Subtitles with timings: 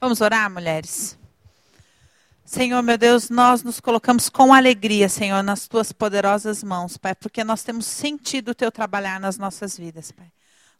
[0.00, 1.18] Vamos orar, mulheres?
[2.44, 7.42] Senhor, meu Deus, nós nos colocamos com alegria, Senhor, nas tuas poderosas mãos, Pai, porque
[7.42, 10.30] nós temos sentido o teu trabalhar nas nossas vidas, Pai.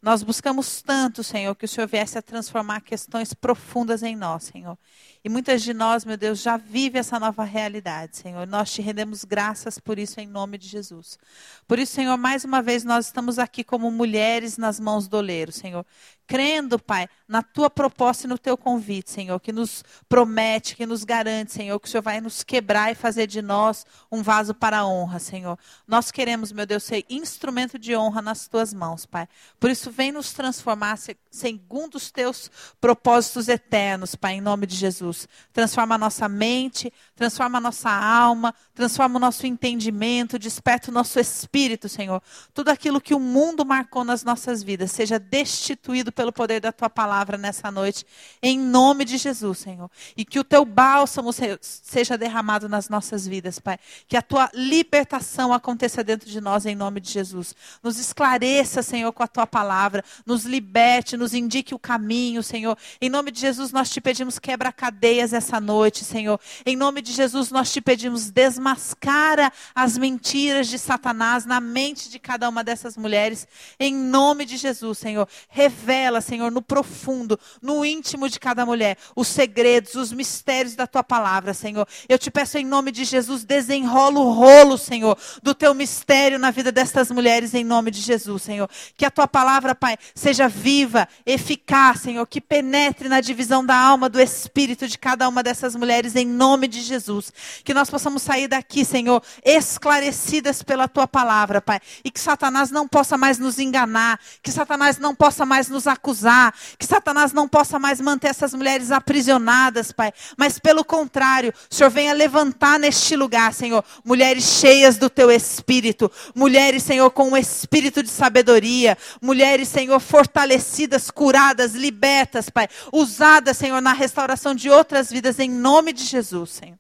[0.01, 4.79] Nós buscamos tanto, Senhor, que o Senhor viesse a transformar questões profundas em nós, Senhor.
[5.25, 8.46] E muitas de nós, meu Deus, já vive essa nova realidade, Senhor.
[8.46, 11.18] Nós te rendemos graças por isso em nome de Jesus.
[11.67, 15.50] Por isso, Senhor, mais uma vez nós estamos aqui como mulheres nas mãos do oleiro,
[15.50, 15.85] Senhor.
[16.27, 21.03] Crendo, Pai, na tua proposta e no teu convite, Senhor, que nos promete, que nos
[21.03, 24.80] garante, Senhor, que o Senhor vai nos quebrar e fazer de nós um vaso para
[24.80, 25.58] a honra, Senhor.
[25.86, 29.27] Nós queremos, meu Deus, ser instrumento de honra nas tuas mãos, Pai.
[29.58, 30.99] Por isso, vem nos transformar
[31.30, 35.08] segundo os teus propósitos eternos, Pai, em nome de Jesus.
[35.53, 41.19] Transforma a nossa mente, transforma a nossa alma, transforma o nosso entendimento, desperta o nosso
[41.19, 42.22] espírito, Senhor.
[42.53, 46.91] Tudo aquilo que o mundo marcou nas nossas vidas seja destituído pelo poder da tua
[46.91, 48.05] palavra nessa noite,
[48.42, 49.91] em nome de Jesus, Senhor.
[50.16, 51.30] E que o teu bálsamo
[51.61, 53.78] seja derramado nas nossas vidas, Pai.
[54.06, 57.55] Que a tua libertação aconteça dentro de nós, em nome de Jesus.
[57.83, 60.05] Nos esclareça, Senhor, com a tua palavra.
[60.27, 62.77] Nos liberte, nos indique o caminho, Senhor.
[63.00, 66.41] Em nome de Jesus, nós te pedimos quebra cadeias essa noite, Senhor.
[66.66, 72.18] Em nome de Jesus, nós te pedimos desmascara as mentiras de Satanás na mente de
[72.18, 73.46] cada uma dessas mulheres.
[73.78, 75.28] Em nome de Jesus, Senhor.
[75.48, 81.05] Revela Senhor, no profundo, no íntimo de cada mulher, os segredos, os mistérios da tua
[81.05, 81.86] palavra, Senhor.
[82.08, 86.50] Eu te peço em nome de Jesus, desenrola o rolo, Senhor, do teu mistério na
[86.50, 88.68] vida destas mulheres, em nome de Jesus, Senhor.
[88.96, 94.08] Que a tua palavra, Pai, seja viva, eficaz, Senhor, que penetre na divisão da alma,
[94.08, 97.33] do espírito de cada uma dessas mulheres, em nome de Jesus.
[97.64, 101.80] Que nós possamos sair daqui, Senhor, esclarecidas pela tua palavra, Pai.
[102.05, 106.55] E que Satanás não possa mais nos enganar, que Satanás não possa mais nos acusar,
[106.78, 111.91] que Satanás não possa mais manter essas mulheres aprisionadas, Pai, mas pelo contrário, o Senhor
[111.91, 118.02] venha levantar neste lugar, Senhor, mulheres cheias do teu espírito, mulheres, Senhor, com um espírito
[118.02, 125.39] de sabedoria, mulheres, Senhor, fortalecidas, curadas, libertas, Pai, usadas, Senhor, na restauração de outras vidas,
[125.39, 126.78] em nome de Jesus, Senhor.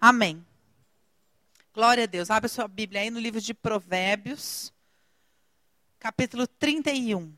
[0.00, 0.44] Amém.
[1.72, 2.30] Glória a Deus.
[2.30, 4.72] Abre a sua Bíblia aí no livro de Provérbios,
[5.98, 7.32] capítulo 31.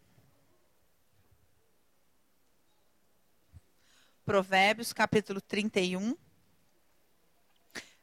[4.24, 6.16] Provérbios, capítulo 31,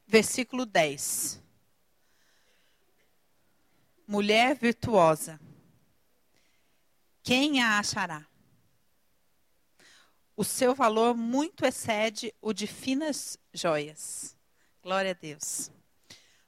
[0.08, 1.42] versículo 10.
[4.08, 5.40] Mulher virtuosa,
[7.24, 8.26] quem a achará?
[10.36, 14.36] O seu valor muito excede o de finas joias.
[14.84, 15.72] Glória a Deus.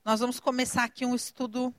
[0.04, 1.74] Nós vamos começar aqui um estudo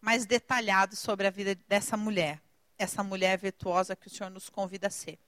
[0.00, 2.40] mais detalhado sobre a vida dessa mulher,
[2.78, 5.18] essa mulher virtuosa que o Senhor nos convida a ser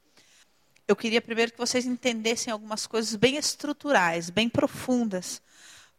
[0.87, 5.41] eu queria primeiro que vocês entendessem algumas coisas bem estruturais, bem profundas,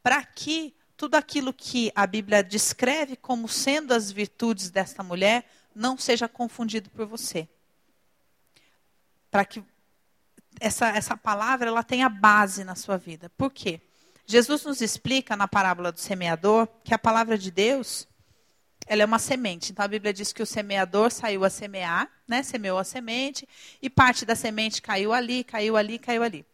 [0.01, 5.97] para que tudo aquilo que a Bíblia descreve como sendo as virtudes desta mulher não
[5.97, 7.47] seja confundido por você.
[9.31, 9.63] Para que
[10.59, 13.29] essa, essa palavra ela tenha base na sua vida.
[13.37, 13.81] Por quê?
[14.25, 18.07] Jesus nos explica na parábola do semeador que a palavra de Deus
[18.85, 19.71] ela é uma semente.
[19.71, 22.43] Então a Bíblia diz que o semeador saiu a semear, né?
[22.43, 23.47] Semeou a semente
[23.81, 26.45] e parte da semente caiu ali, caiu ali, caiu ali.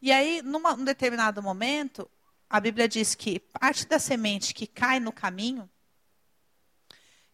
[0.00, 2.08] E aí, numa, num determinado momento,
[2.48, 5.68] a Bíblia diz que parte da semente que cai no caminho,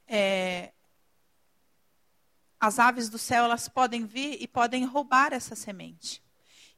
[0.06, 0.72] é,
[2.64, 6.22] as aves do céu elas podem vir e podem roubar essa semente.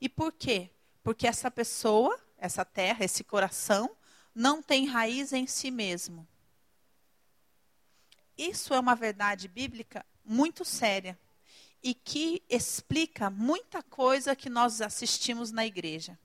[0.01, 0.71] E por quê?
[1.03, 3.97] Porque essa pessoa, essa terra, esse coração,
[4.35, 6.27] não tem raiz em si mesmo.
[8.37, 11.17] Isso é uma verdade bíblica muito séria
[11.81, 16.19] e que explica muita coisa que nós assistimos na igreja.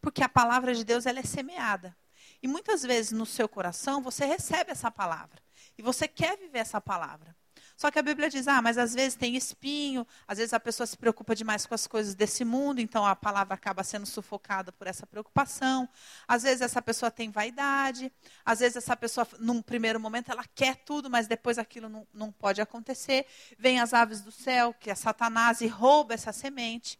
[0.00, 1.94] Porque a palavra de Deus ela é semeada.
[2.42, 5.42] E muitas vezes no seu coração você recebe essa palavra.
[5.76, 7.36] E você quer viver essa palavra.
[7.78, 10.84] Só que a Bíblia diz, ah, mas às vezes tem espinho, às vezes a pessoa
[10.84, 14.88] se preocupa demais com as coisas desse mundo, então a palavra acaba sendo sufocada por
[14.88, 15.88] essa preocupação.
[16.26, 18.12] Às vezes essa pessoa tem vaidade,
[18.44, 22.32] às vezes essa pessoa, num primeiro momento, ela quer tudo, mas depois aquilo não, não
[22.32, 23.26] pode acontecer.
[23.56, 26.98] Vem as aves do céu, que é Satanás, e rouba essa semente.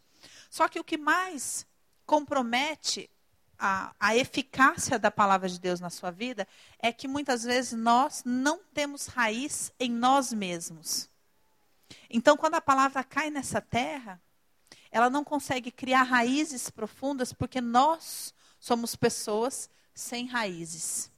[0.48, 1.66] Só que o que mais
[2.06, 3.10] compromete
[3.58, 6.46] a, a, eficácia da palavra de Deus na sua vida
[6.78, 11.08] é que muitas vezes nós não temos raiz em nós mesmos.
[12.08, 14.20] Então, quando a palavra cai nessa terra,
[14.90, 21.10] ela não consegue criar raízes profundas porque nós somos pessoas sem raízes.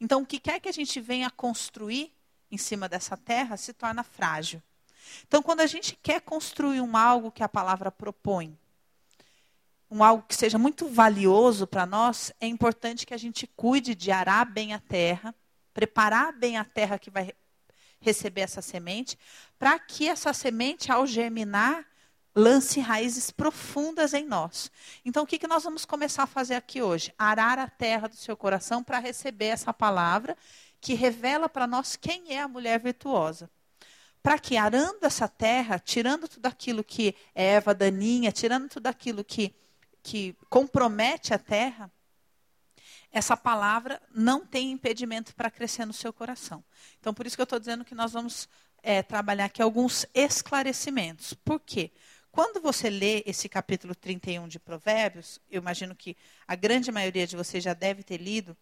[0.00, 2.12] Então, o que quer que a gente venha construir
[2.50, 4.62] em cima dessa terra se torna frágil.
[5.26, 8.58] Então, quando a gente quer construir um algo que a palavra propõe,
[9.90, 14.10] um algo que seja muito valioso para nós, é importante que a gente cuide de
[14.10, 15.34] arar bem a terra,
[15.74, 17.32] preparar bem a terra que vai
[18.00, 19.18] receber essa semente,
[19.58, 21.84] para que essa semente, ao germinar,
[22.34, 24.70] lance raízes profundas em nós.
[25.04, 27.12] Então, o que, que nós vamos começar a fazer aqui hoje?
[27.18, 30.36] Arar a terra do seu coração para receber essa palavra
[30.80, 33.50] que revela para nós quem é a mulher virtuosa
[34.22, 39.24] para que arando essa terra, tirando tudo aquilo que é erva daninha, tirando tudo aquilo
[39.24, 39.54] que,
[40.02, 41.90] que compromete a terra,
[43.12, 46.64] essa palavra não tem impedimento para crescer no seu coração.
[47.00, 48.48] Então, por isso que eu estou dizendo que nós vamos
[48.82, 51.34] é, trabalhar aqui alguns esclarecimentos.
[51.34, 51.90] Por quê?
[52.30, 56.16] Quando você lê esse capítulo 31 de Provérbios, eu imagino que
[56.46, 58.56] a grande maioria de vocês já deve ter lido,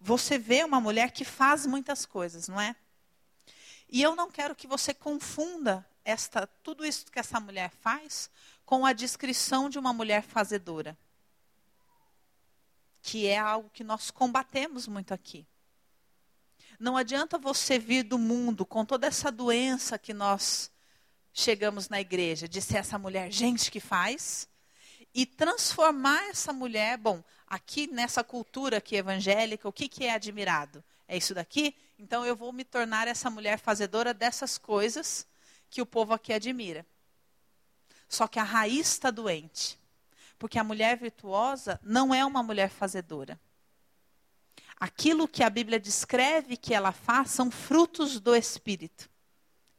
[0.00, 2.74] você vê uma mulher que faz muitas coisas, não é?
[3.88, 8.30] E eu não quero que você confunda esta, tudo isso que essa mulher faz
[8.72, 10.96] com a descrição de uma mulher fazedora.
[13.02, 15.46] Que é algo que nós combatemos muito aqui.
[16.80, 20.72] Não adianta você vir do mundo com toda essa doença que nós
[21.34, 24.48] chegamos na igreja, de ser essa mulher gente que faz,
[25.12, 30.82] e transformar essa mulher, bom, aqui nessa cultura aqui evangélica, o que, que é admirado?
[31.06, 31.76] É isso daqui?
[31.98, 35.26] Então eu vou me tornar essa mulher fazedora dessas coisas
[35.68, 36.86] que o povo aqui admira.
[38.12, 39.80] Só que a raiz está doente.
[40.38, 43.40] Porque a mulher virtuosa não é uma mulher fazedora.
[44.76, 49.08] Aquilo que a Bíblia descreve que ela faz são frutos do Espírito.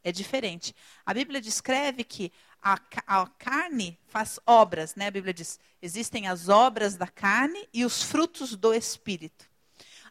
[0.02, 0.74] É diferente.
[1.06, 2.76] A Bíblia descreve que a,
[3.06, 5.06] a, carne faz obras, né?
[5.06, 9.48] A Bíblia diz: existem as obras da carne e os frutos do Espírito.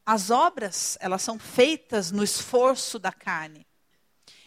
[0.06, 3.68] As obras, elas são feitas no esforço da carne,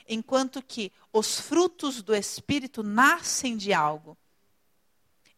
[0.08, 4.17] enquanto que os frutos do espírito nascem de algo.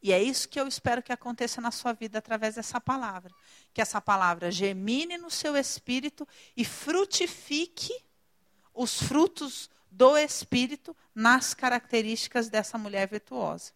[0.03, 3.35] E é isso que eu espero que aconteça na sua vida através dessa palavra.
[3.75, 6.27] Que essa palavra germine no seu espírito
[6.57, 7.93] e frutifique
[8.73, 13.73] os frutos do espírito nas características dessa mulher virtuosa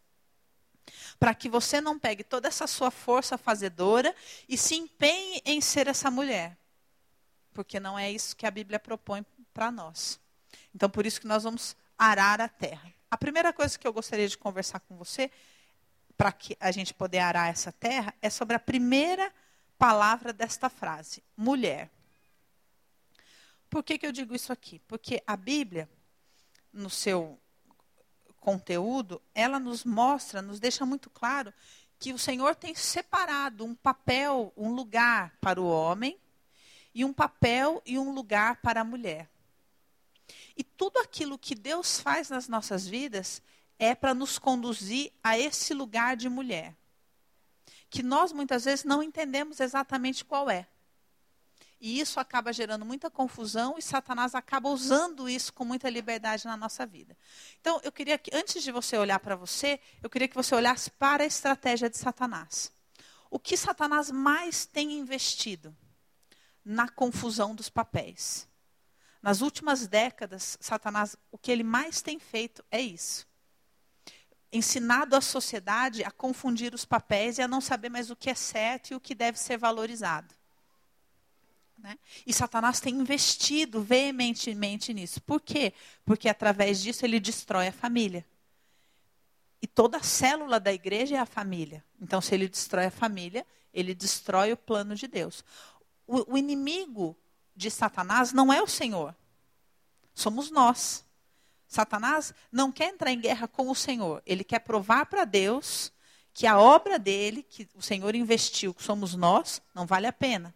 [1.19, 4.15] para que você não pegue toda essa sua força fazedora
[4.49, 6.57] e se empenhe em ser essa mulher.
[7.53, 10.19] Porque não é isso que a Bíblia propõe para nós.
[10.75, 12.93] Então, por isso que nós vamos arar a terra.
[13.11, 15.31] A primeira coisa que eu gostaria de conversar com você,
[16.17, 19.33] para que a gente poder arar essa terra, é sobre a primeira
[19.79, 21.91] palavra desta frase: mulher.
[23.69, 24.79] Por que, que eu digo isso aqui?
[24.81, 25.89] Porque a Bíblia,
[26.73, 27.39] no seu
[28.39, 31.53] conteúdo, ela nos mostra, nos deixa muito claro
[31.99, 36.19] que o Senhor tem separado um papel, um lugar para o homem
[36.93, 39.32] e um papel e um lugar para a mulher.
[40.57, 43.43] E tudo aquilo que Deus faz nas nossas vidas
[43.79, 46.77] é para nos conduzir a esse lugar de mulher.
[47.91, 50.67] Que nós muitas vezes não entendemos exatamente qual é.
[51.81, 56.57] E isso acaba gerando muita confusão e Satanás acaba usando isso com muita liberdade na
[56.57, 57.17] nossa vida.
[57.61, 60.93] Então, eu queria que, antes de você olhar para você, eu queria que você olhasse
[60.93, 62.71] para a estratégia de Satanás.
[63.29, 65.77] O que Satanás mais tem investido
[66.65, 68.47] na confusão dos papéis?
[69.23, 73.27] Nas últimas décadas, Satanás, o que ele mais tem feito é isso.
[74.53, 78.35] Ensinado a sociedade a confundir os papéis e a não saber mais o que é
[78.35, 80.35] certo e o que deve ser valorizado.
[81.79, 81.97] Né?
[82.27, 85.23] E Satanás tem investido veementemente nisso.
[85.23, 85.73] Por quê?
[86.05, 88.27] Porque através disso ele destrói a família.
[89.61, 91.85] E toda a célula da igreja é a família.
[92.01, 95.45] Então, se ele destrói a família, ele destrói o plano de Deus.
[96.07, 97.17] O, o inimigo
[97.55, 99.15] de Satanás não é o Senhor,
[100.15, 101.05] somos nós.
[101.67, 105.93] Satanás não quer entrar em guerra com o Senhor, ele quer provar para Deus
[106.35, 110.55] que a obra dele, que o Senhor investiu, que somos nós, não vale a pena.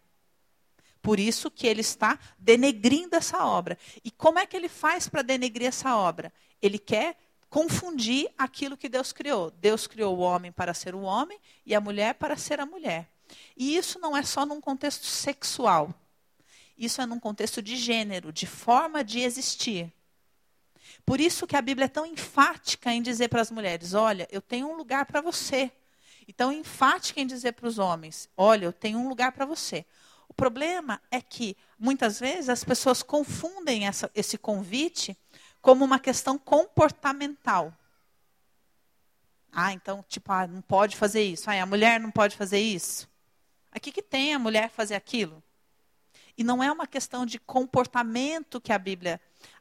[1.01, 3.77] Por isso que ele está denegrindo essa obra.
[4.03, 6.33] E como é que ele faz para denegrir essa obra?
[6.61, 7.17] Ele quer
[7.49, 9.51] confundir aquilo que Deus criou.
[9.51, 13.09] Deus criou o homem para ser o homem e a mulher para ser a mulher.
[13.55, 15.93] E isso não é só num contexto sexual.
[16.77, 19.91] Isso é num contexto de gênero, de forma de existir.
[21.05, 24.41] Por isso que a Bíblia é tão enfática em dizer para as mulheres: olha, eu
[24.41, 25.71] tenho um lugar para você.
[26.27, 29.85] E tão enfática em dizer para os homens: olha, eu tenho um lugar para você.
[30.27, 35.17] O problema é que, muitas vezes, as pessoas confundem essa, esse convite
[35.61, 37.73] como uma questão comportamental.
[39.51, 41.49] Ah, então, tipo, ah, não pode fazer isso.
[41.49, 43.09] Ah, a mulher não pode fazer isso.
[43.71, 45.41] Aqui que tem a mulher fazer aquilo.
[46.37, 49.19] E não é uma questão de comportamento que a Bíblia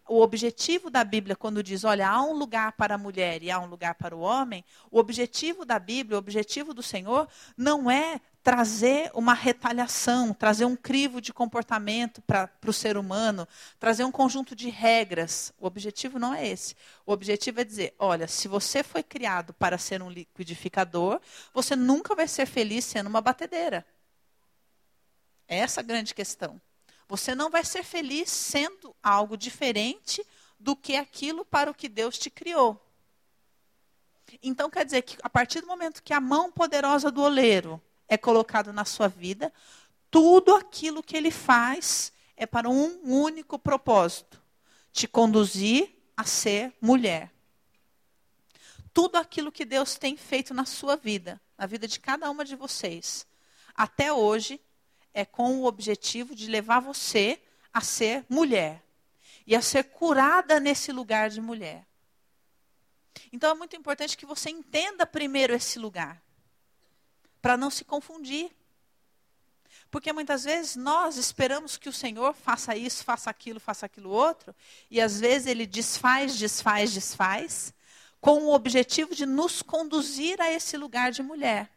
[0.09, 3.59] o objetivo da Bíblia, quando diz, olha, há um lugar para a mulher e há
[3.59, 8.21] um lugar para o homem, o objetivo da Bíblia, o objetivo do Senhor, não é
[8.43, 13.49] trazer uma retaliação, trazer um crivo de comportamento para o ser humano,
[13.81, 15.53] trazer um conjunto de regras.
[15.59, 16.77] O objetivo não é esse.
[17.05, 21.21] O objetivo é dizer: olha, se você foi criado para ser um liquidificador,
[21.53, 23.85] você nunca vai ser feliz sendo uma batedeira.
[25.49, 26.61] É essa a grande questão.
[27.09, 30.25] Você não vai ser feliz sendo algo diferente
[30.59, 32.83] do que aquilo para o que Deus te criou.
[34.43, 38.17] Então quer dizer que a partir do momento que a mão poderosa do oleiro é
[38.17, 39.53] colocado na sua vida,
[40.11, 44.43] tudo aquilo que ele faz é para um único propósito:
[44.93, 47.33] te conduzir a ser mulher.
[48.93, 52.57] Tudo aquilo que Deus tem feito na sua vida, na vida de cada uma de
[52.57, 53.27] vocês,
[53.75, 54.61] até hoje,
[55.17, 57.41] é com o objetivo de levar você
[57.73, 58.85] a ser mulher
[59.47, 61.87] e a ser curada nesse lugar de mulher.
[63.33, 66.23] Então é muito importante que você entenda primeiro esse lugar,
[67.41, 68.55] para não se confundir.
[69.91, 74.55] Porque muitas vezes nós esperamos que o Senhor faça isso, faça aquilo, faça aquilo outro,
[74.91, 77.73] e às vezes ele desfaz, desfaz, desfaz,
[78.21, 81.71] com o objetivo de nos conduzir a esse lugar de mulher.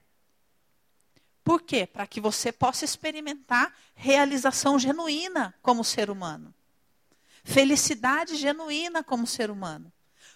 [1.50, 1.88] Por quê?
[1.88, 6.54] Para que você possa experimentar realização genuína como ser humano.
[7.44, 9.92] Felicidade genuína como ser humano.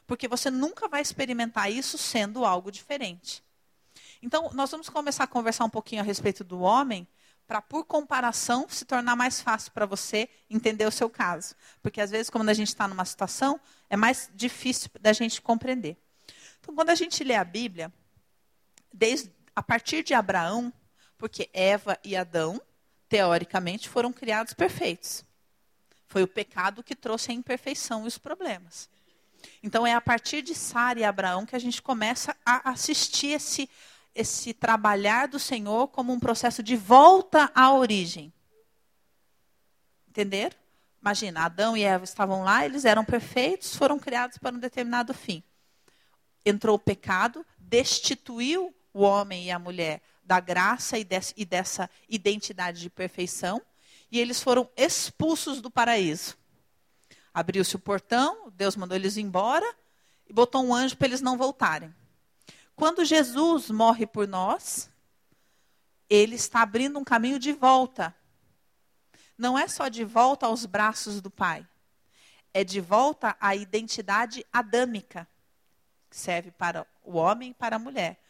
[0.07, 3.43] Porque você nunca vai experimentar isso sendo algo diferente.
[4.23, 7.07] Então, nós vamos começar a conversar um pouquinho a respeito do homem,
[7.45, 11.53] para, por comparação, se tornar mais fácil para você entender o seu caso.
[11.83, 15.95] Porque, às vezes, quando a gente está numa situação, é mais difícil da gente compreender.
[16.59, 17.93] Então, quando a gente lê a Bíblia,
[18.91, 20.73] desde, a partir de Abraão,
[21.17, 22.61] porque Eva e Adão,
[23.07, 25.23] teoricamente, foram criados perfeitos.
[26.07, 28.89] Foi o pecado que trouxe a imperfeição e os problemas.
[29.61, 33.69] Então é a partir de Sara e Abraão que a gente começa a assistir esse,
[34.13, 38.31] esse trabalhar do Senhor como um processo de volta à origem.
[40.07, 40.55] Entenderam?
[41.01, 45.43] Imagina, Adão e Eva estavam lá, eles eram perfeitos, foram criados para um determinado fim.
[46.45, 52.81] Entrou o pecado, destituiu o homem e a mulher da graça e, e dessa identidade
[52.81, 53.61] de perfeição,
[54.11, 56.37] e eles foram expulsos do paraíso.
[57.33, 59.65] Abriu-se o portão, Deus mandou eles embora
[60.27, 61.93] e botou um anjo para eles não voltarem.
[62.75, 64.89] Quando Jesus morre por nós,
[66.09, 68.15] ele está abrindo um caminho de volta.
[69.37, 71.67] Não é só de volta aos braços do Pai,
[72.53, 75.27] é de volta à identidade adâmica,
[76.09, 78.22] que serve para o homem e para a mulher.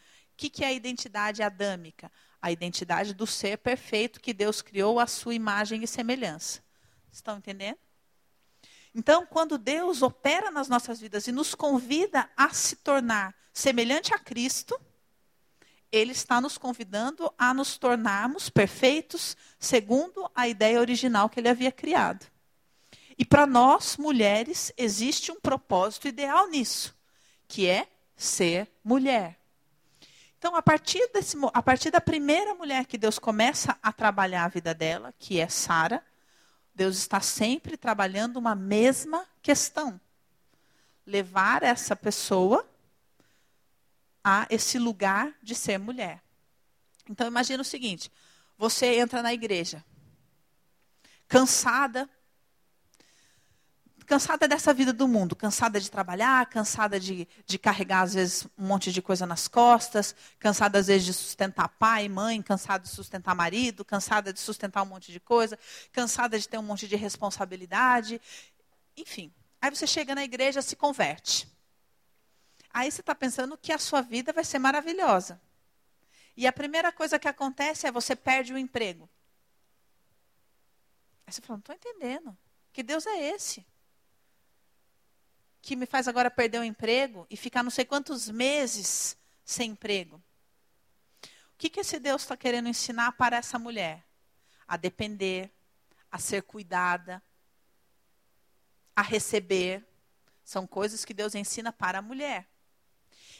[0.43, 2.11] Que, que é a identidade adâmica?
[2.41, 6.61] A identidade do ser perfeito que Deus criou à sua imagem e semelhança.
[7.09, 7.77] Estão entendendo?
[8.93, 14.19] Então, quando Deus opera nas nossas vidas e nos convida a se tornar semelhante a
[14.19, 14.77] Cristo,
[15.89, 21.71] Ele está nos convidando a nos tornarmos perfeitos segundo a ideia original que Ele havia
[21.71, 22.29] criado.
[23.17, 26.93] E para nós, mulheres, existe um propósito ideal nisso,
[27.47, 29.41] que é ser mulher.
[30.43, 34.49] Então, a partir, desse, a partir da primeira mulher que Deus começa a trabalhar a
[34.49, 36.05] vida dela, que é Sara,
[36.75, 39.97] Deus está sempre trabalhando uma mesma questão:
[41.07, 42.69] levar essa pessoa
[44.21, 46.21] a esse lugar de ser mulher.
[47.09, 48.11] Então, imagina o seguinte:
[48.57, 49.81] você entra na igreja,
[51.25, 52.09] cansada,
[54.13, 58.67] cansada dessa vida do mundo, cansada de trabalhar, cansada de, de carregar, às vezes, um
[58.67, 63.33] monte de coisa nas costas, cansada, às vezes, de sustentar pai, mãe, cansada de sustentar
[63.33, 65.57] marido, cansada de sustentar um monte de coisa,
[65.91, 68.21] cansada de ter um monte de responsabilidade.
[68.95, 71.47] Enfim, aí você chega na igreja se converte.
[72.71, 75.41] Aí você está pensando que a sua vida vai ser maravilhosa.
[76.37, 79.09] E a primeira coisa que acontece é você perde o emprego.
[81.25, 82.37] Aí você fala, não estou entendendo.
[82.71, 83.65] Que Deus é esse?
[85.63, 90.21] Que me faz agora perder o emprego e ficar não sei quantos meses sem emprego.
[91.23, 94.05] O que, que esse Deus está querendo ensinar para essa mulher?
[94.67, 95.49] A depender,
[96.11, 97.23] a ser cuidada,
[98.93, 99.87] a receber.
[100.43, 102.45] São coisas que Deus ensina para a mulher.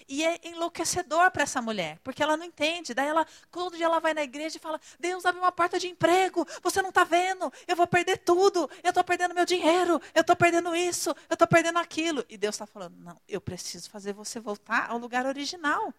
[0.08, 2.94] E é enlouquecedor para essa mulher, porque ela não entende.
[2.94, 5.88] Daí ela, todo dia ela vai na igreja e fala: Deus abre uma porta de
[5.88, 10.22] emprego, você não está vendo, eu vou perder tudo, eu estou perdendo meu dinheiro, eu
[10.22, 12.26] estou perdendo isso, eu estou perdendo aquilo.
[12.30, 15.94] E Deus está falando: Não, eu preciso fazer você voltar ao lugar original.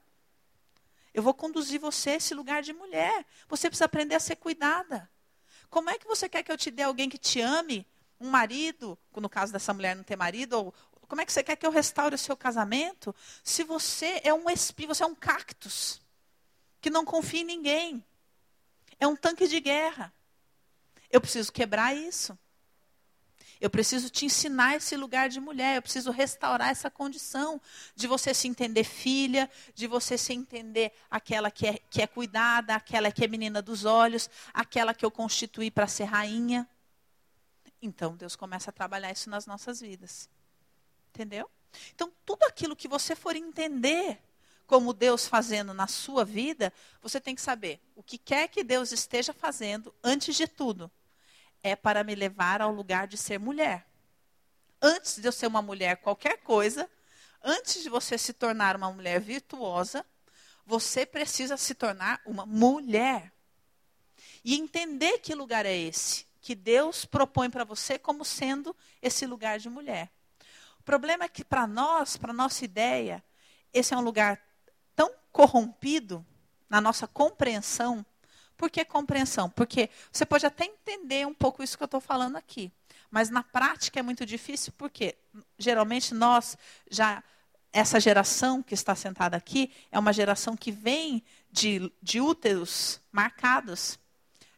[1.13, 3.25] Eu vou conduzir você a esse lugar de mulher.
[3.49, 5.09] Você precisa aprender a ser cuidada.
[5.71, 7.87] Como é que você quer que eu te dê alguém que te ame,
[8.21, 10.75] um marido, no caso dessa mulher não ter marido, ou
[11.07, 14.49] como é que você quer que eu restaure o seu casamento se você é um
[14.51, 16.01] espírito, você é um cactus
[16.81, 18.05] que não confia em ninguém?
[18.99, 20.13] É um tanque de guerra.
[21.11, 22.39] Eu preciso quebrar isso.
[23.61, 25.77] Eu preciso te ensinar esse lugar de mulher.
[25.77, 27.61] Eu preciso restaurar essa condição
[27.95, 32.75] de você se entender filha, de você se entender aquela que é, que é cuidada,
[32.75, 36.69] aquela que é menina dos olhos, aquela que eu constituí para ser rainha.
[37.81, 40.29] Então Deus começa a trabalhar isso nas nossas vidas.
[41.15, 41.49] Entendeu?
[41.95, 44.19] Então, tudo aquilo que você for entender
[44.67, 48.91] como Deus fazendo na sua vida, você tem que saber o que quer que Deus
[48.91, 50.91] esteja fazendo, antes de tudo,
[51.63, 53.87] é para me levar ao lugar de ser mulher.
[54.83, 56.91] Antes de eu ser uma mulher qualquer coisa,
[57.41, 60.05] antes de você se tornar uma mulher virtuosa,
[60.67, 63.33] você precisa se tornar uma mulher.
[64.45, 69.61] E entender que lugar é esse, que Deus propõe para você como sendo esse lugar
[69.61, 70.11] de mulher.
[70.85, 73.25] O problema é que para nós, para nossa ideia,
[73.73, 74.41] esse é um lugar
[74.95, 76.25] tão corrompido
[76.69, 78.07] na nossa compreensão
[78.57, 79.51] por que compreensão?
[79.51, 82.73] Porque você pode até entender um pouco isso que eu estou falando aqui.
[83.11, 85.17] Mas na prática é muito difícil, porque
[85.59, 86.57] geralmente nós
[86.91, 87.23] já.
[87.73, 93.99] Essa geração que está sentada aqui é uma geração que vem de, de úteros marcados,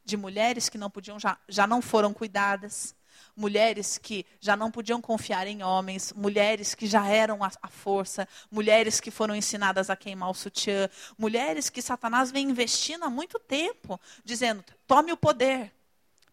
[0.05, 2.95] de mulheres que não podiam, já, já não foram cuidadas,
[3.37, 8.29] mulheres que já não podiam confiar em homens, mulheres que já eram a, a, força,
[8.51, 13.39] mulheres que foram ensinadas a queimar o sutiã, mulheres que Satanás vem investindo há muito
[13.39, 15.73] tempo, dizendo: tome o poder,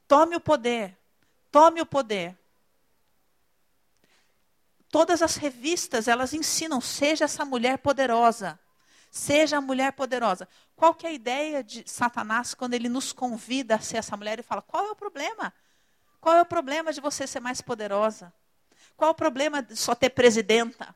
[0.07, 0.97] tome o poder,
[1.51, 2.37] tome o poder.
[4.89, 8.59] Todas as revistas, elas ensinam, seja essa mulher poderosa.
[9.09, 10.47] Seja a mulher poderosa.
[10.75, 14.39] Qual que é a ideia de Satanás quando ele nos convida a ser essa mulher
[14.39, 15.53] e fala: qual é o problema?
[16.23, 18.33] Qual é o problema de você ser mais poderosa?
[18.95, 20.95] Qual o problema de só ter presidenta?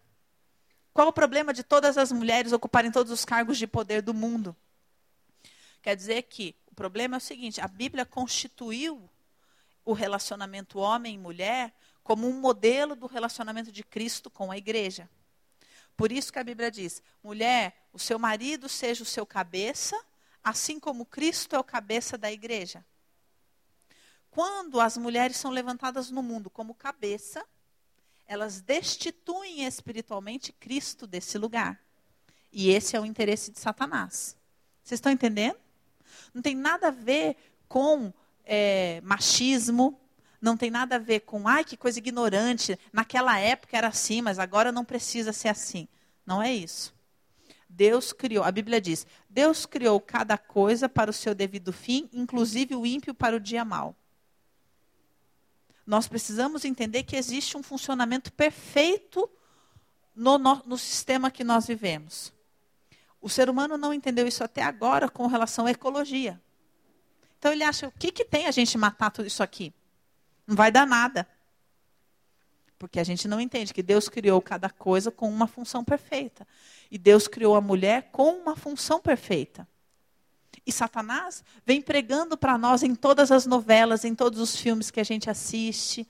[0.94, 4.56] Qual o problema de todas as mulheres ocuparem todos os cargos de poder do mundo?
[5.82, 9.10] Quer dizer que o problema é o seguinte: a Bíblia constituiu
[9.84, 11.74] o relacionamento homem-mulher
[12.06, 15.10] como um modelo do relacionamento de Cristo com a igreja.
[15.98, 20.02] Por isso que a Bíblia diz: mulher, o seu marido seja o seu cabeça,
[20.42, 22.82] assim como Cristo é o cabeça da igreja
[24.38, 27.44] quando as mulheres são levantadas no mundo como cabeça,
[28.28, 31.82] elas destituem espiritualmente Cristo desse lugar.
[32.52, 34.38] E esse é o interesse de Satanás.
[34.84, 35.58] Vocês estão entendendo?
[36.36, 37.36] Não tem nada a ver
[37.68, 38.14] com
[38.46, 40.00] é, machismo,
[40.40, 44.38] não tem nada a ver com, ai, que coisa ignorante, naquela época era assim, mas
[44.38, 45.88] agora não precisa ser assim.
[46.24, 46.94] Não é isso.
[47.68, 52.76] Deus criou, a Bíblia diz: Deus criou cada coisa para o seu devido fim, inclusive
[52.76, 53.96] o ímpio para o dia mau
[55.88, 59.30] nós precisamos entender que existe um funcionamento perfeito
[60.14, 62.34] no, no, no, sistema que nós vivemos.
[63.22, 66.42] O ser humano não entendeu isso até agora com relação à ecologia.
[67.40, 69.74] Então ele acha, o que, que tem a gente matar tudo isso aqui?
[70.46, 71.26] Não vai dar nada.
[72.78, 76.46] Porque a gente não entende que Deus criou cada coisa com uma função perfeita.
[76.92, 79.66] E Deus criou a mulher com uma função perfeita.
[80.68, 85.00] E Satanás vem pregando para nós em todas as novelas, em todos os filmes que
[85.00, 86.06] a gente assiste,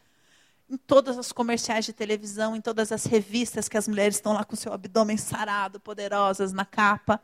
[0.68, 4.44] em todas as comerciais de televisão, em todas as revistas que as mulheres estão lá
[4.44, 7.22] com seu abdômen sarado, poderosas na capa.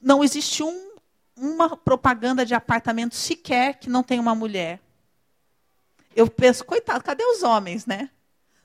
[0.00, 0.96] Não existe um,
[1.36, 4.80] uma propaganda de apartamento sequer que não tenha uma mulher.
[6.16, 8.08] Eu penso, coitado, cadê os homens, né?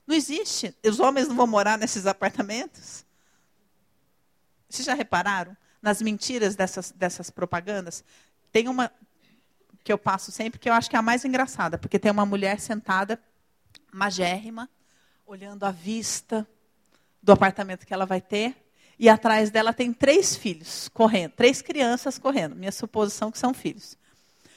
[0.06, 0.74] Não existe.
[0.82, 3.04] Os homens não vão morar nesses apartamentos?
[4.70, 5.54] Vocês já repararam?
[5.80, 8.04] Nas mentiras dessas, dessas propagandas,
[8.50, 8.90] tem uma
[9.84, 12.26] que eu passo sempre, que eu acho que é a mais engraçada, porque tem uma
[12.26, 13.18] mulher sentada,
[13.92, 14.68] magérrima,
[15.24, 16.46] olhando a vista
[17.22, 18.54] do apartamento que ela vai ter,
[18.98, 22.56] e atrás dela tem três filhos correndo, três crianças correndo.
[22.56, 23.96] Minha suposição que são filhos.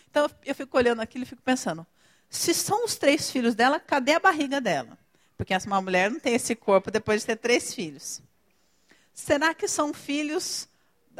[0.10, 1.86] Então eu fico olhando aquilo e fico pensando,
[2.30, 4.98] se são os três filhos dela, cadê a barriga dela?
[5.38, 8.22] Porque essa mulher não tem esse corpo depois de ter três filhos.
[9.14, 10.68] Será que são filhos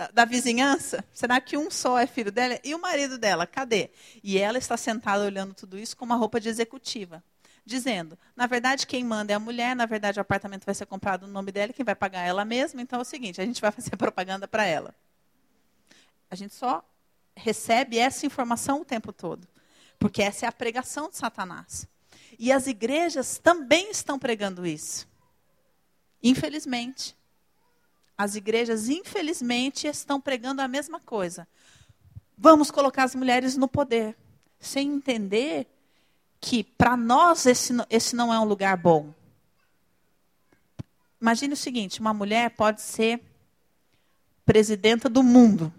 [0.08, 1.04] da, vizinhança?
[1.14, 2.60] Será que um só é filho dela?
[2.64, 3.92] E o marido dela, cadê?
[4.24, 7.24] E ela está sentada olhando tudo isso com uma roupa de executiva.
[7.66, 11.28] Dizendo, na verdade, quem manda é a mulher, na verdade, o apartamento vai ser comprado
[11.28, 13.62] no nome dela, quem vai pagar é ela mesma, então é o seguinte, a gente
[13.62, 14.96] vai fazer propaganda para ela.
[16.30, 16.84] A gente só
[17.36, 19.48] recebe essa informação o tempo todo.
[20.00, 21.88] Porque essa é a pregação de Satanás.
[22.40, 25.08] E as igrejas também estão pregando isso.
[26.24, 27.16] Infelizmente.
[28.18, 31.48] As igrejas, infelizmente, estão pregando a mesma coisa.
[32.38, 34.16] Vamos colocar as mulheres no poder,
[34.60, 35.68] sem entender
[36.40, 39.14] que para nós esse, esse não é um lugar bom.
[41.22, 43.22] Imagine o seguinte: uma mulher pode ser
[44.44, 45.72] presidenta do mundo.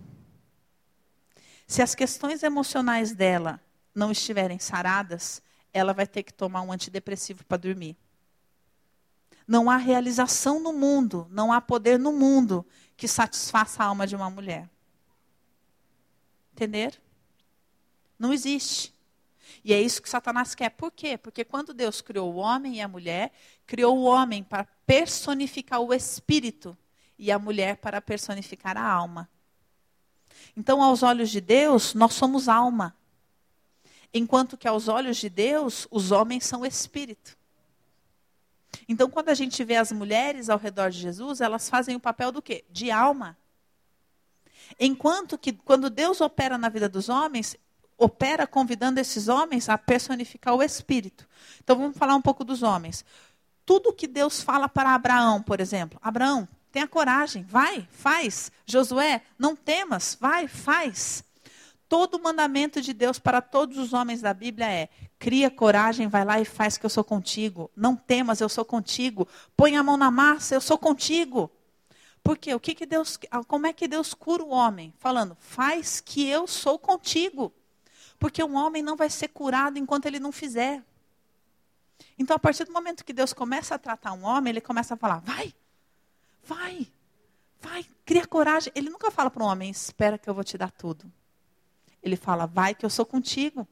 [1.66, 3.60] Se as questões emocionais dela
[3.94, 5.42] não estiverem saradas,
[5.72, 7.96] ela vai ter que tomar um antidepressivo para dormir.
[9.46, 12.64] Não há realização no mundo, não há poder no mundo
[12.96, 14.68] que satisfaça a alma de uma mulher.
[16.52, 17.00] Entender?
[18.18, 18.94] Não existe.
[19.64, 20.70] E é isso que Satanás quer.
[20.70, 21.16] Por quê?
[21.16, 23.32] Porque quando Deus criou o homem e a mulher,
[23.66, 26.76] criou o homem para personificar o espírito
[27.18, 29.28] e a mulher para personificar a alma.
[30.56, 32.96] Então, aos olhos de Deus, nós somos alma.
[34.12, 37.36] Enquanto que aos olhos de Deus, os homens são espírito.
[38.92, 42.30] Então, quando a gente vê as mulheres ao redor de Jesus, elas fazem o papel
[42.30, 42.62] do quê?
[42.70, 43.38] De alma.
[44.78, 47.56] Enquanto que quando Deus opera na vida dos homens,
[47.96, 51.26] opera convidando esses homens a personificar o espírito.
[51.64, 53.02] Então vamos falar um pouco dos homens.
[53.64, 58.52] Tudo que Deus fala para Abraão, por exemplo, Abraão, tenha coragem, vai, faz.
[58.66, 61.24] Josué, não temas, vai, faz.
[61.92, 66.24] Todo o mandamento de Deus para todos os homens da Bíblia é: cria coragem, vai
[66.24, 67.70] lá e faz que eu sou contigo.
[67.76, 69.28] Não temas, eu sou contigo.
[69.54, 71.50] Põe a mão na massa, eu sou contigo.
[72.24, 74.94] Porque o que, que Deus, como é que Deus cura o homem?
[74.98, 77.52] Falando, faz que eu sou contigo.
[78.18, 80.82] Porque um homem não vai ser curado enquanto ele não fizer.
[82.18, 84.96] Então, a partir do momento que Deus começa a tratar um homem, ele começa a
[84.96, 85.52] falar: vai,
[86.42, 86.90] vai,
[87.60, 88.72] vai, cria coragem.
[88.74, 91.12] Ele nunca fala para um homem: espera que eu vou te dar tudo.
[92.02, 93.66] Ele fala: vai que eu sou contigo.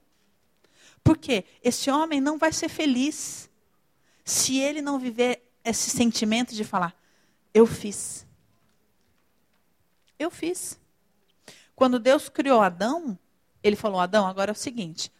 [1.02, 3.50] Porque esse homem não vai ser feliz
[4.24, 6.94] se ele não viver esse sentimento de falar:
[7.52, 8.26] eu fiz.
[10.18, 10.78] Eu fiz.
[11.74, 13.18] Quando Deus criou Adão,
[13.62, 15.10] ele falou: Adão, agora é o seguinte: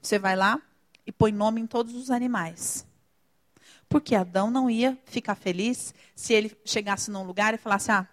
[0.00, 0.60] você vai lá
[1.06, 2.86] e põe nome em todos os animais.
[3.88, 8.06] Porque Adão não ia ficar feliz se ele chegasse num lugar e falasse: Ah,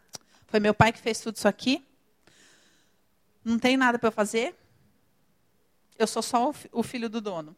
[0.48, 1.84] foi meu pai que fez tudo isso aqui,
[3.46, 4.56] não tem nada para eu fazer.
[5.98, 7.56] Eu sou só o filho do dono.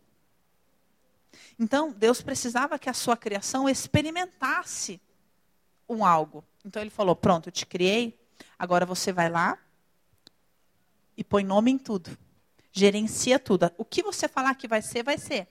[1.58, 5.02] Então, Deus precisava que a sua criação experimentasse
[5.88, 6.44] um algo.
[6.66, 8.20] Então ele falou: "Pronto, eu te criei,
[8.60, 9.58] agora você vai lá
[11.16, 12.16] e põe nome em tudo.
[12.72, 13.72] Gerencia tudo.
[13.78, 15.48] O que você falar que vai ser, vai ser."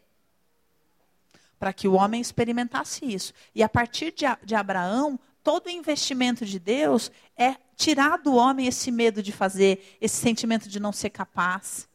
[1.59, 3.33] Para que o homem experimentasse isso.
[3.55, 8.91] E a partir de, de Abraão, todo investimento de Deus é tirar do homem esse
[8.91, 11.89] medo de fazer, esse sentimento de não ser capaz.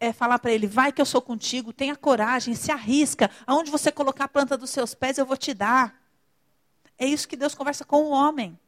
[0.00, 3.30] É falar para ele: vai que eu sou contigo, tenha coragem, se arrisca.
[3.46, 6.02] Aonde você colocar a planta dos seus pés, eu vou te dar.
[6.98, 8.58] É isso que Deus conversa com o homem.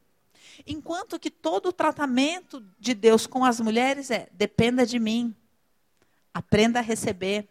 [0.65, 5.35] Enquanto que todo o tratamento de Deus com as mulheres é: dependa de mim,
[6.33, 7.49] aprenda a receber,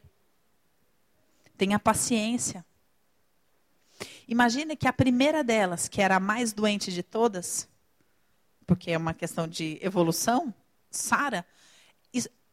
[1.57, 2.65] tenha paciência.
[4.27, 7.67] Imagine que a primeira delas, que era a mais doente de todas,
[8.65, 10.53] porque é uma questão de evolução,
[10.91, 11.45] Sara,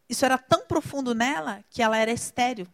[0.09, 2.69] isso era tão profundo nela que ela era estéril.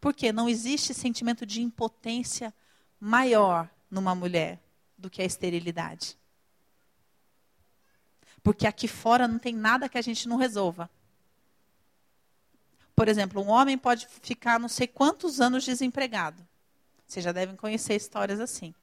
[0.00, 2.54] Porque não existe sentimento de impotência
[3.00, 4.60] maior numa mulher
[4.96, 6.16] do que a esterilidade.
[8.42, 10.90] Porque aqui fora não tem nada que a gente não resolva.
[12.94, 16.46] Por exemplo, um homem pode ficar não sei quantos anos desempregado.
[17.06, 18.74] Vocês já devem conhecer histórias assim.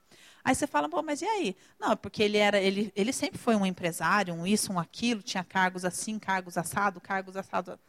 [0.44, 1.56] Aí você fala, Pô, mas e aí?
[1.80, 5.44] Não, porque ele era, ele, ele sempre foi um empresário, um isso, um aquilo, tinha
[5.44, 7.80] cargos assim, cargos assado, cargos assado.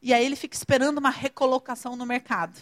[0.00, 2.58] E aí ele fica esperando uma recolocação no mercado.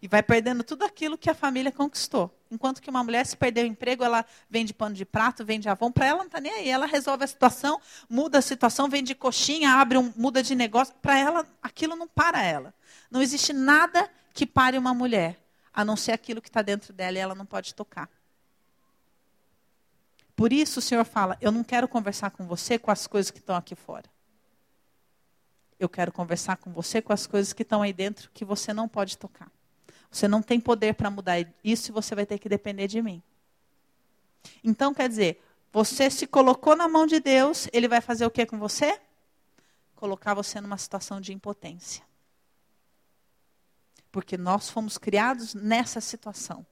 [0.00, 2.34] E vai perdendo tudo aquilo que a família conquistou.
[2.50, 5.90] Enquanto que uma mulher, se perder o emprego, ela vende pano de prato, vende avão,
[5.90, 6.68] para ela não está nem aí.
[6.68, 10.94] Ela resolve a situação, muda a situação, vende coxinha, abre um, muda de negócio.
[11.00, 12.74] Para ela, aquilo não para ela.
[13.10, 15.45] Não existe nada que pare uma mulher
[15.76, 18.08] a não ser aquilo que está dentro dela e ela não pode tocar.
[20.34, 23.38] Por isso o Senhor fala: Eu não quero conversar com você com as coisas que
[23.38, 24.10] estão aqui fora.
[25.78, 28.88] Eu quero conversar com você com as coisas que estão aí dentro que você não
[28.88, 29.52] pode tocar.
[30.10, 33.22] Você não tem poder para mudar isso e você vai ter que depender de mim.
[34.64, 38.46] Então, quer dizer, você se colocou na mão de Deus, ele vai fazer o que
[38.46, 38.98] com você?
[39.94, 42.02] Colocar você numa situação de impotência.
[44.16, 46.64] Porque nós fomos criados nessa situação.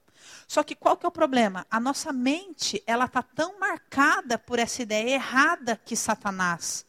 [0.47, 1.63] Só que qual que é o problema?
[1.69, 6.87] A nossa mente, ela está tão marcada por essa ideia errada que Satanás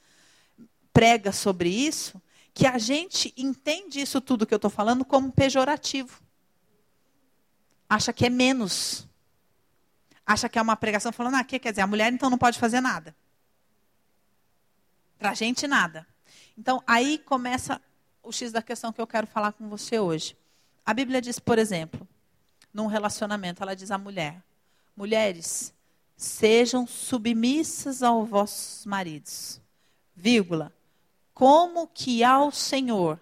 [0.94, 2.22] prega sobre isso,
[2.54, 6.22] que a gente entende isso tudo que eu estou falando como pejorativo.
[7.86, 9.06] Acha que é menos.
[10.24, 12.58] Acha que é uma pregação falando, ah, que quer dizer, a mulher então não pode
[12.58, 13.14] fazer nada.
[15.18, 16.06] Para a gente, nada.
[16.56, 17.78] Então, aí começa
[18.22, 20.34] o X da questão que eu quero falar com você hoje.
[20.86, 22.06] A Bíblia diz, por exemplo,
[22.72, 24.40] num relacionamento, ela diz à mulher:
[24.96, 25.74] mulheres,
[26.16, 29.60] sejam submissas aos vossos maridos,
[30.14, 30.72] vírgula,
[31.34, 33.20] como que ao Senhor.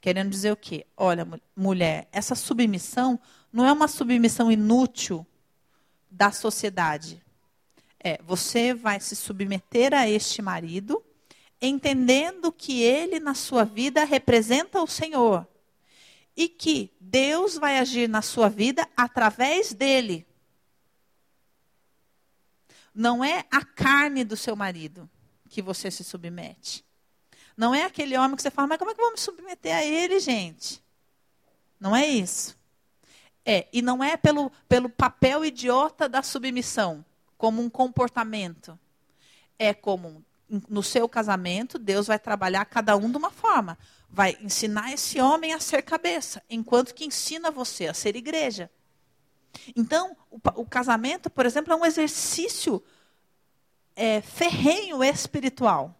[0.00, 0.84] Querendo dizer o quê?
[0.96, 1.26] Olha,
[1.56, 3.18] mulher, essa submissão
[3.52, 5.24] não é uma submissão inútil
[6.10, 7.22] da sociedade.
[8.00, 11.02] É, você vai se submeter a este marido,
[11.62, 15.46] entendendo que ele na sua vida representa o Senhor
[16.36, 20.26] e que Deus vai agir na sua vida através dele.
[22.94, 25.08] Não é a carne do seu marido
[25.48, 26.84] que você se submete.
[27.56, 29.74] Não é aquele homem que você fala, mas como é que eu vou me submeter
[29.74, 30.82] a ele, gente?
[31.78, 32.56] Não é isso.
[33.44, 37.04] É, e não é pelo, pelo papel idiota da submissão
[37.36, 38.78] como um comportamento.
[39.58, 40.24] É como
[40.68, 43.78] no seu casamento, Deus vai trabalhar cada um de uma forma.
[44.14, 48.70] Vai ensinar esse homem a ser cabeça, enquanto que ensina você a ser igreja.
[49.74, 52.80] Então, o, o casamento, por exemplo, é um exercício
[53.96, 55.92] é, ferrenho espiritual.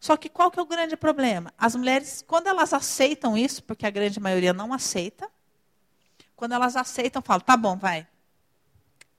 [0.00, 1.54] Só que qual que é o grande problema?
[1.56, 5.30] As mulheres, quando elas aceitam isso, porque a grande maioria não aceita,
[6.34, 8.04] quando elas aceitam, falam, tá bom, vai,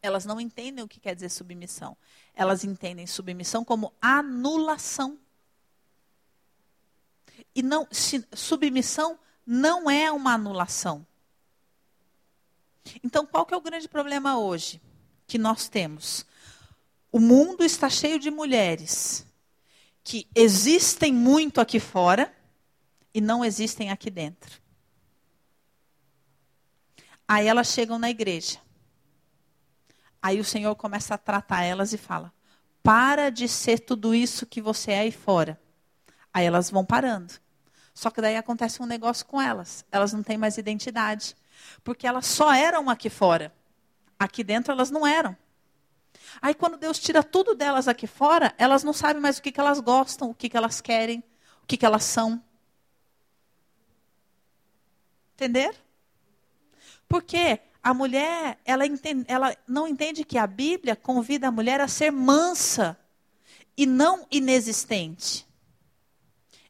[0.02, 1.96] elas não entendem o que quer dizer submissão.
[2.36, 5.18] Elas entendem submissão como anulação.
[7.54, 7.88] E não,
[8.34, 11.06] submissão não é uma anulação.
[13.04, 14.82] Então, qual que é o grande problema hoje
[15.28, 16.26] que nós temos?
[17.12, 19.26] O mundo está cheio de mulheres
[20.04, 22.34] que existem muito aqui fora
[23.14, 24.62] e não existem aqui dentro.
[27.28, 28.60] Aí elas chegam na igreja.
[30.22, 32.34] Aí o Senhor começa a tratar elas e fala:
[32.84, 35.60] para de ser tudo isso que você é aí fora.
[36.34, 37.34] Aí elas vão parando.
[37.94, 39.86] Só que daí acontece um negócio com elas.
[39.92, 41.36] Elas não têm mais identidade.
[41.84, 43.54] Porque elas só eram aqui fora.
[44.18, 45.36] Aqui dentro elas não eram.
[46.42, 49.60] Aí quando Deus tira tudo delas aqui fora, elas não sabem mais o que, que
[49.60, 51.24] elas gostam, o que, que elas querem,
[51.64, 52.42] o que, que elas são.
[55.36, 55.76] Entender?
[57.08, 61.88] Porque a mulher, ela, entende, ela não entende que a Bíblia convida a mulher a
[61.88, 62.98] ser mansa
[63.76, 65.48] e não inexistente.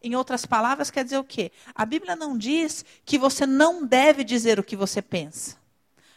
[0.03, 1.51] Em outras palavras, quer dizer o quê?
[1.75, 5.57] A Bíblia não diz que você não deve dizer o que você pensa.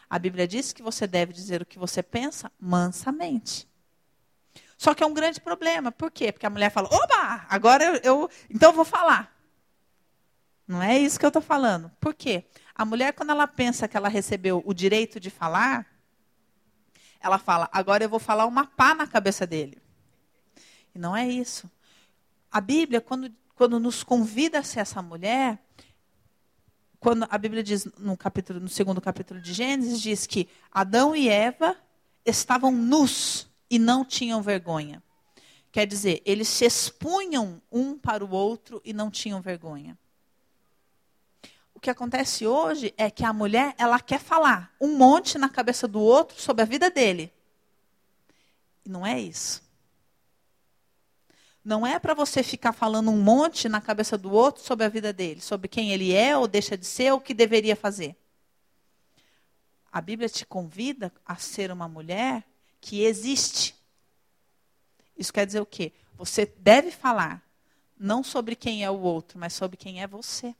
[0.08, 3.68] A Bíblia diz que você deve dizer o que você pensa mansamente.
[4.76, 5.92] Só que é um grande problema.
[5.92, 6.32] Por quê?
[6.32, 9.34] Porque a mulher fala: oba, agora eu, eu então eu vou falar.
[10.66, 11.90] Não é isso que eu estou falando.
[12.00, 12.44] Por quê?
[12.74, 15.86] A mulher, quando ela pensa que ela recebeu o direito de falar,
[17.20, 19.80] ela fala: agora eu vou falar uma pá na cabeça dele.
[20.94, 21.70] E não é isso.
[22.50, 25.58] A Bíblia, quando, quando nos convida a ser essa mulher,
[26.98, 31.28] quando a Bíblia diz no capítulo, no segundo capítulo de Gênesis, diz que Adão e
[31.28, 31.76] Eva
[32.24, 35.02] estavam nus e não tinham vergonha.
[35.70, 39.98] Quer dizer, eles se expunham um para o outro e não tinham vergonha
[41.84, 46.00] que acontece hoje é que a mulher, ela quer falar um monte na cabeça do
[46.00, 47.30] outro sobre a vida dele.
[48.86, 49.62] E não é isso.
[51.64, 55.12] Não é para você ficar falando um monte na cabeça do outro sobre a vida
[55.14, 58.14] dele, sobre quem ele é ou deixa de ser, ou o que deveria fazer.
[59.90, 62.44] A Bíblia te convida a ser uma mulher
[62.80, 63.74] que existe.
[65.16, 65.92] Isso quer dizer o quê?
[66.16, 67.42] Você deve falar
[67.98, 70.54] não sobre quem é o outro, mas sobre quem é você.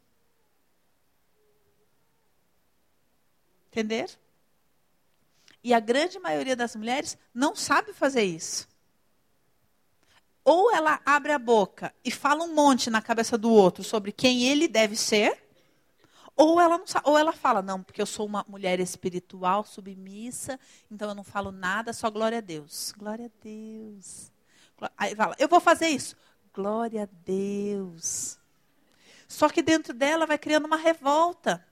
[3.71, 4.19] Entender?
[5.63, 8.69] E a grande maioria das mulheres não sabe fazer isso.
[10.45, 14.45] Ou ela abre a boca e fala um monte na cabeça do outro sobre quem
[14.45, 15.43] ele deve ser,
[16.37, 20.59] ou ela, não, ou ela fala, não, porque eu sou uma mulher espiritual, submissa,
[20.91, 22.93] então eu não falo nada, só glória a Deus.
[22.97, 24.33] Glória a Deus.
[24.99, 26.17] Aí fala, eu vou fazer isso.
[26.53, 28.39] Glória a Deus.
[29.29, 31.65] Só que dentro dela vai criando uma revolta.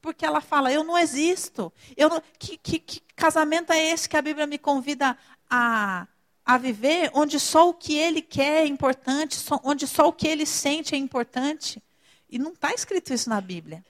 [0.00, 1.72] Porque ela fala, eu não existo.
[1.96, 5.18] Eu não, que, que, que casamento é esse que a Bíblia me convida
[5.50, 6.06] a,
[6.48, 10.46] a viver, onde só o que ele quer é importante, onde só o que ele
[10.46, 11.82] sente é importante?
[12.26, 13.84] E não está escrito isso na Bíblia.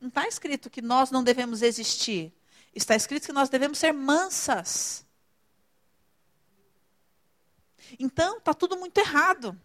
[0.00, 2.34] Não está escrito que nós não devemos existir.
[2.74, 5.06] Está escrito que nós devemos ser mansas.
[7.96, 9.56] Então, está tudo muito errado.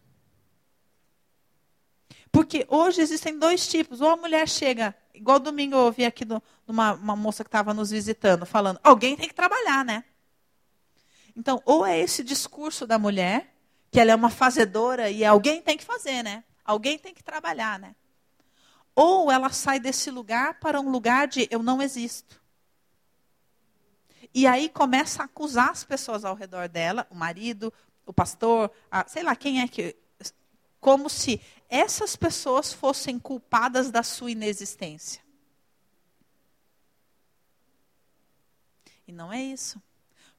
[2.31, 4.01] Porque hoje existem dois tipos.
[4.01, 7.89] Ou a mulher chega, igual domingo eu ouvi aqui de uma moça que estava nos
[7.89, 10.03] visitando, falando: alguém tem que trabalhar, né?
[11.37, 13.53] Então, ou é esse discurso da mulher,
[13.91, 16.43] que ela é uma fazedora e alguém tem que fazer, né?
[16.65, 17.95] Alguém tem que trabalhar, né?
[18.95, 22.41] Ou ela sai desse lugar para um lugar de eu não existo.
[24.33, 27.71] E aí começa a acusar as pessoas ao redor dela, o marido,
[28.03, 29.95] o pastor, a, sei lá quem é que.
[30.79, 35.21] Como se essas pessoas fossem culpadas da sua inexistência.
[39.07, 39.79] E não é isso.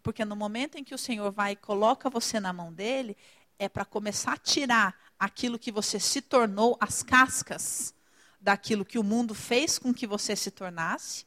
[0.08, 3.14] Porque no momento em que o Senhor vai e coloca você na mão dele,
[3.58, 7.92] é para começar a tirar aquilo que você se tornou, as cascas
[8.40, 11.26] daquilo que o mundo fez com que você se tornasse,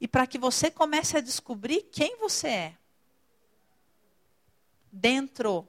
[0.00, 2.76] e para que você comece a descobrir quem você é.
[4.90, 5.68] Dentro.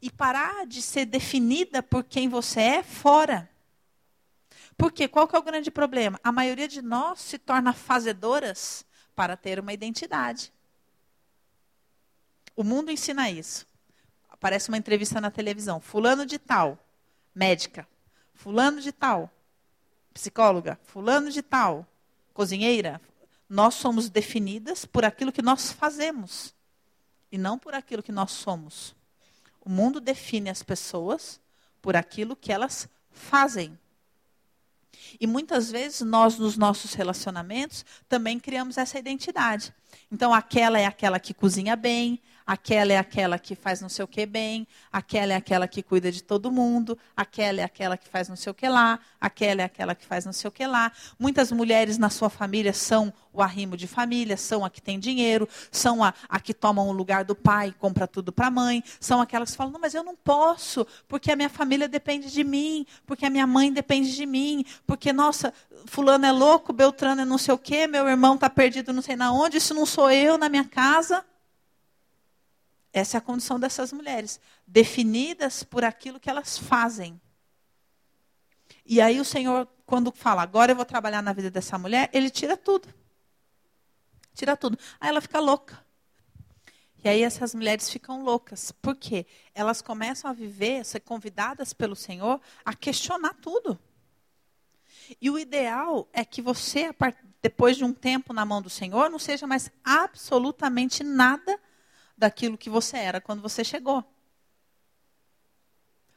[0.00, 3.50] E parar de ser definida por quem você é fora.
[4.78, 6.20] Porque qual que é o grande problema?
[6.22, 10.52] A maioria de nós se torna fazedoras para ter uma identidade.
[12.56, 13.66] O mundo ensina isso.
[14.28, 15.80] Aparece uma entrevista na televisão.
[15.80, 16.78] Fulano de tal,
[17.34, 17.86] médica.
[18.34, 19.30] Fulano de tal,
[20.14, 20.78] psicóloga.
[20.84, 21.86] Fulano de tal,
[22.32, 23.00] cozinheira.
[23.48, 26.54] Nós somos definidas por aquilo que nós fazemos
[27.30, 28.94] e não por aquilo que nós somos.
[29.60, 31.40] O mundo define as pessoas
[31.82, 33.78] por aquilo que elas fazem.
[35.20, 39.74] E muitas vezes nós, nos nossos relacionamentos, também criamos essa identidade.
[40.10, 44.08] Então, aquela é aquela que cozinha bem, aquela é aquela que faz não sei o
[44.08, 48.28] que bem, aquela é aquela que cuida de todo mundo, aquela é aquela que faz
[48.28, 50.90] não sei o que lá, aquela é aquela que faz não sei o que lá.
[51.16, 55.48] Muitas mulheres na sua família são o arrimo de família, são a que tem dinheiro,
[55.70, 59.20] são a, a que tomam o lugar do pai, compra tudo para a mãe, são
[59.20, 62.84] aquelas que falam, não, mas eu não posso, porque a minha família depende de mim,
[63.06, 65.54] porque a minha mãe depende de mim, porque, nossa,
[65.86, 69.14] fulano é louco, Beltrano é não sei o quê, meu irmão está perdido não sei
[69.14, 71.24] na onde, isso não sou eu na minha casa.
[72.92, 77.20] Essa é a condição dessas mulheres, definidas por aquilo que elas fazem.
[78.84, 82.30] E aí o Senhor, quando fala, agora eu vou trabalhar na vida dessa mulher, ele
[82.30, 82.92] tira tudo.
[84.34, 84.78] Tira tudo.
[84.98, 85.84] Aí ela fica louca.
[87.02, 88.72] E aí essas mulheres ficam loucas.
[88.72, 89.24] Por quê?
[89.54, 93.78] Elas começam a viver, a ser convidadas pelo Senhor a questionar tudo.
[95.20, 96.90] E o ideal é que você,
[97.40, 101.58] depois de um tempo na mão do Senhor, não seja mais absolutamente nada
[102.20, 104.04] daquilo que você era quando você chegou.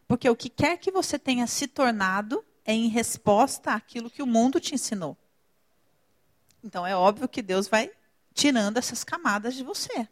[0.07, 4.27] Porque o que quer que você tenha se tornado é em resposta àquilo que o
[4.27, 5.17] mundo te ensinou.
[6.63, 7.89] Então é óbvio que Deus vai
[8.33, 10.07] tirando essas camadas de você.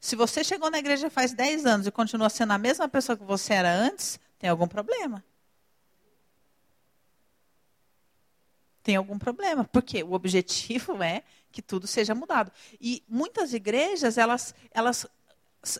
[0.00, 3.24] Se você chegou na igreja faz 10 anos e continua sendo a mesma pessoa que
[3.24, 5.24] você era antes, tem algum problema.
[8.82, 12.52] Tem algum problema, porque o objetivo é que tudo seja mudado.
[12.80, 15.06] E muitas igrejas, elas, elas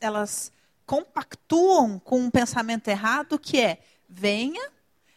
[0.00, 0.52] elas
[0.84, 4.70] compactuam com um pensamento errado que é: venha,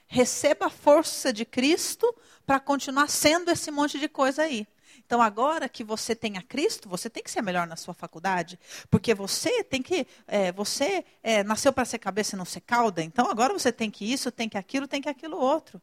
[0.07, 2.13] receba a força de Cristo
[2.45, 4.67] para continuar sendo esse monte de coisa aí.
[5.05, 8.57] Então, agora que você tem a Cristo, você tem que ser melhor na sua faculdade,
[8.89, 13.01] porque você tem que, é, você é, nasceu para ser cabeça e não ser cauda.
[13.03, 15.81] Então, agora você tem que isso, tem que aquilo, tem que aquilo outro.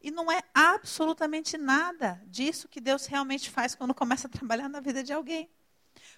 [0.00, 4.80] E não é absolutamente nada disso que Deus realmente faz quando começa a trabalhar na
[4.80, 5.48] vida de alguém.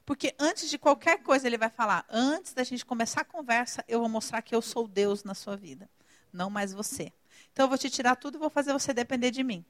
[0.08, 4.00] Porque antes de qualquer coisa ele vai falar, antes da gente começar a conversa, eu
[4.00, 5.86] vou mostrar que eu sou Deus na sua vida,
[6.32, 7.12] não mais você.
[7.52, 9.62] Então eu vou te tirar tudo e vou fazer você depender de mim.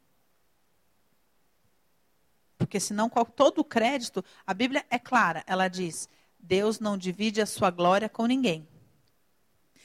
[2.57, 7.47] Porque senão todo o crédito, a Bíblia é clara, ela diz: Deus não divide a
[7.47, 8.69] sua glória com ninguém.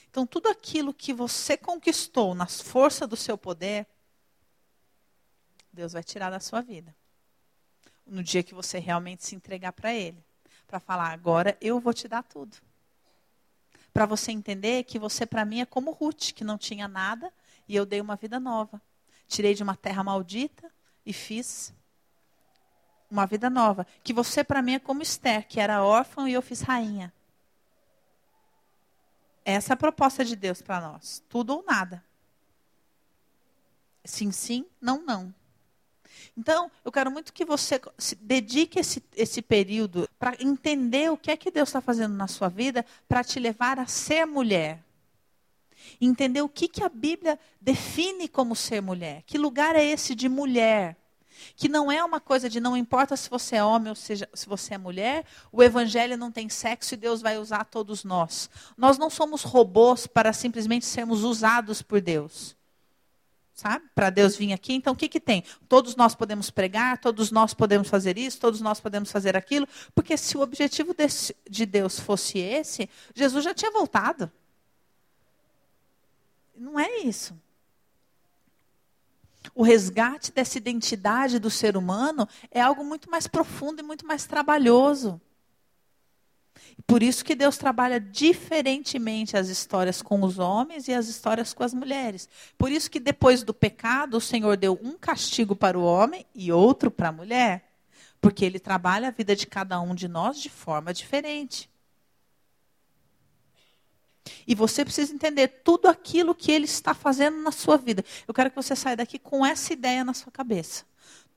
[0.08, 3.88] Então tudo aquilo que você conquistou nas forças do seu poder,
[5.72, 6.96] Deus vai tirar da sua vida.
[8.06, 10.24] No dia que você realmente se entregar para Ele
[10.74, 12.58] para falar: agora eu vou te dar tudo.
[13.94, 17.32] Para você entender que você, para mim, é como Ruth, que não tinha nada
[17.68, 18.82] e eu dei uma vida nova.
[19.28, 20.72] Tirei de uma terra maldita
[21.06, 21.72] e fiz
[23.10, 23.86] uma vida nova.
[24.04, 27.14] Que você, para mim, é como Esther, que era órfã e eu fiz rainha.
[29.46, 32.04] Essa é a proposta de Deus para nós: tudo ou nada.
[34.04, 35.34] Sim, sim, não, não.
[36.36, 37.80] Então, eu quero muito que você
[38.20, 42.50] dedique esse, esse período para entender o que é que Deus está fazendo na sua
[42.50, 44.84] vida para te levar a ser mulher.
[46.02, 49.24] Entender o que, que a Bíblia define como ser mulher.
[49.28, 50.98] Que lugar é esse de mulher?
[51.56, 54.48] Que não é uma coisa de não importa se você é homem ou seja, se
[54.48, 58.50] você é mulher, o evangelho não tem sexo e Deus vai usar todos nós.
[58.76, 62.56] Nós não somos robôs para simplesmente sermos usados por Deus.
[63.54, 63.86] Sabe?
[63.94, 64.74] Para Deus vir aqui.
[64.74, 65.44] Então, o que, que tem?
[65.70, 69.68] Todos nós podemos pregar, todos nós podemos fazer isso, todos nós podemos fazer aquilo.
[69.94, 74.32] Porque se o objetivo desse, de Deus fosse esse, Jesus já tinha voltado.
[76.56, 77.36] Não é isso.
[79.54, 84.26] O resgate dessa identidade do ser humano é algo muito mais profundo e muito mais
[84.26, 85.22] trabalhoso.
[86.88, 91.64] Por isso que Deus trabalha diferentemente as histórias com os homens e as histórias com
[91.64, 92.28] as mulheres.
[92.58, 96.52] Por isso que depois do pecado, o Senhor deu um castigo para o homem e
[96.52, 97.72] outro para a mulher.
[98.20, 101.70] Porque ele trabalha a vida de cada um de nós de forma diferente.
[104.48, 108.04] E você precisa entender tudo aquilo que ele está fazendo na sua vida.
[108.28, 110.86] Eu quero que você saia daqui com essa ideia na sua cabeça.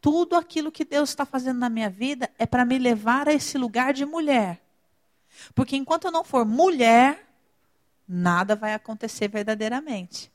[0.00, 3.58] Tudo aquilo que Deus está fazendo na minha vida é para me levar a esse
[3.58, 4.65] lugar de mulher.
[5.54, 7.26] Porque enquanto eu não for mulher,
[8.06, 10.30] nada vai acontecer verdadeiramente.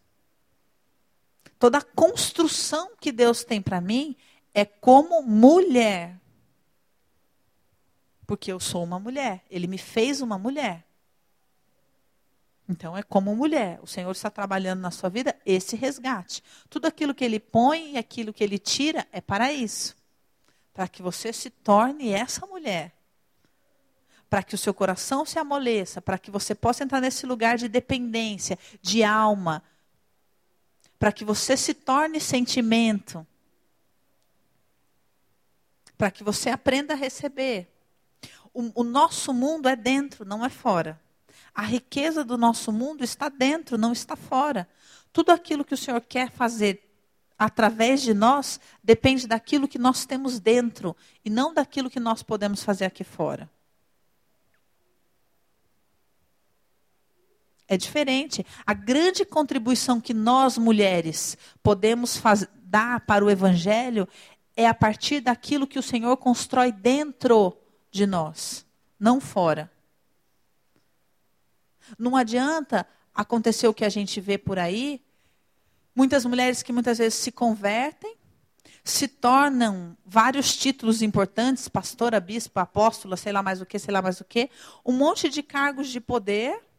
[1.58, 4.16] Toda a construção que Deus tem para mim
[4.54, 6.20] é como mulher.
[8.26, 9.46] Porque eu sou uma mulher.
[9.50, 10.86] Ele me fez uma mulher.
[12.68, 13.80] Então é como mulher.
[13.82, 16.42] O Senhor está trabalhando na sua vida esse resgate.
[16.70, 19.96] Tudo aquilo que ele põe e aquilo que ele tira é para isso.
[20.74, 22.94] Para que você se torne essa mulher.
[24.32, 27.68] Para que o seu coração se amoleça, para que você possa entrar nesse lugar de
[27.68, 29.62] dependência, de alma.
[30.98, 33.28] Para que você se torne sentimento.
[35.98, 37.68] Para que você aprenda a receber.
[38.54, 40.98] O, o nosso mundo é dentro, não é fora.
[41.54, 44.66] A riqueza do nosso mundo está dentro, não está fora.
[45.12, 46.88] Tudo aquilo que o Senhor quer fazer
[47.38, 52.64] através de nós depende daquilo que nós temos dentro e não daquilo que nós podemos
[52.64, 53.50] fazer aqui fora.
[57.72, 58.46] É diferente.
[58.68, 64.06] A grande contribuição que nós, mulheres, podemos faz, dar para o Evangelho
[64.58, 67.58] é a partir daquilo que o Senhor constrói dentro
[67.90, 68.66] de nós,
[69.00, 69.72] não fora.
[71.98, 75.02] Não adianta acontecer o que a gente vê por aí.
[75.96, 78.18] Muitas mulheres que muitas vezes se convertem,
[78.84, 84.02] se tornam vários títulos importantes, pastora, bispa, apóstola, sei lá mais o que, sei lá
[84.02, 84.50] mais o que,
[84.86, 86.70] um monte de cargos de poder,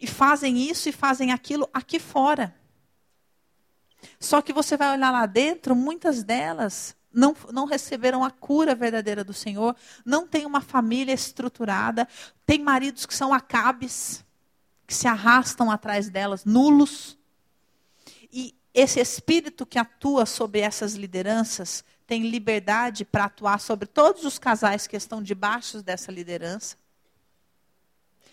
[0.00, 2.54] e fazem isso e fazem aquilo aqui fora.
[4.18, 9.22] Só que você vai olhar lá dentro, muitas delas não, não receberam a cura verdadeira
[9.22, 12.08] do Senhor, não tem uma família estruturada,
[12.46, 14.24] tem maridos que são acabes,
[14.86, 17.18] que se arrastam atrás delas, nulos.
[18.32, 24.38] E esse espírito que atua sobre essas lideranças tem liberdade para atuar sobre todos os
[24.38, 26.76] casais que estão debaixo dessa liderança.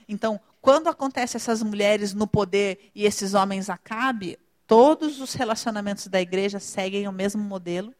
[0.07, 4.37] Então, quando acontece essas mulheres no poder e esses homens acabe,
[4.67, 7.95] todos os relacionamentos da igreja seguem o mesmo modelo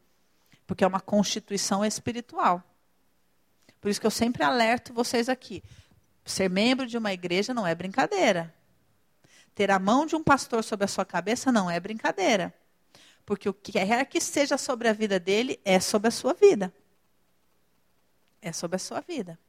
[0.66, 2.62] porque é uma constituição espiritual.
[3.80, 5.64] Por isso que eu sempre alerto vocês aqui.
[6.26, 8.54] Ser membro de uma igreja não é brincadeira.
[9.56, 12.54] Ter a mão de um pastor sobre a sua cabeça não é brincadeira.
[13.26, 16.74] Porque o que quer que seja sobre a vida dele é sobre a sua vida.
[18.42, 19.40] É sobre a sua vida.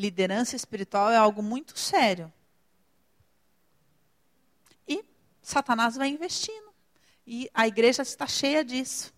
[0.00, 2.32] Liderança espiritual é algo muito sério.
[4.88, 5.04] E
[5.42, 6.70] Satanás vai investindo.
[7.26, 9.12] E a igreja está cheia disso.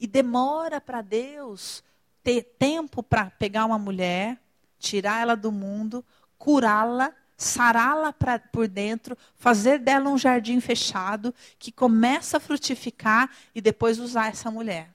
[0.00, 1.84] E demora para Deus
[2.22, 4.40] ter tempo para pegar uma mulher,
[4.78, 6.02] tirar ela do mundo,
[6.38, 8.14] curá-la, sará-la
[8.50, 14.50] por dentro, fazer dela um jardim fechado que começa a frutificar e depois usar essa
[14.50, 14.90] mulher.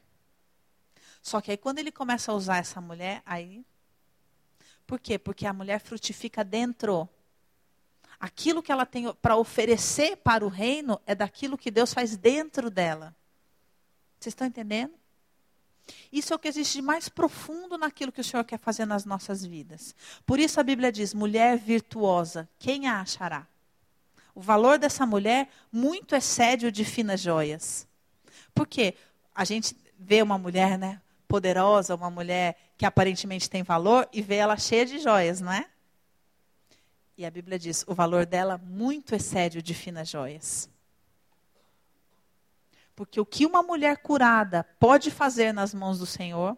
[1.22, 3.64] Só que aí quando ele começa a usar essa mulher, aí
[4.88, 5.20] por quê?
[5.20, 7.08] Porque a mulher frutifica dentro
[8.18, 12.72] aquilo que ela tem para oferecer para o reino é daquilo que Deus faz dentro
[12.72, 13.14] dela.
[14.18, 14.94] Vocês estão entendendo?
[16.12, 19.06] Isso é o que existe de mais profundo naquilo que o Senhor quer fazer nas
[19.06, 19.94] nossas vidas.
[20.26, 23.46] Por isso a Bíblia diz: mulher virtuosa, quem a achará?
[24.34, 27.88] O valor dessa mulher muito excede o de finas joias.
[28.54, 28.96] Por quê?
[29.34, 34.36] A gente vê uma mulher, né, poderosa, uma mulher que aparentemente tem valor e vê
[34.36, 35.68] ela cheia de joias, não é?
[37.18, 40.70] E a Bíblia diz: o valor dela muito excede o de finas joias.
[42.96, 46.58] Porque o que uma mulher curada pode fazer nas mãos do Senhor.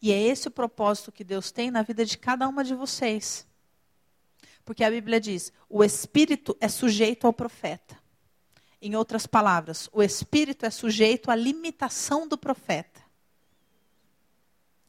[0.00, 3.46] E é esse o propósito que Deus tem na vida de cada uma de vocês.
[4.64, 8.01] Porque a Bíblia diz: o espírito é sujeito ao profeta.
[8.84, 13.00] Em outras palavras, o espírito é sujeito à limitação do profeta.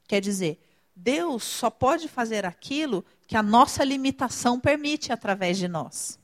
[0.08, 0.60] Quer dizer,
[0.96, 6.20] Deus só pode fazer aquilo que a nossa limitação permite através de nós.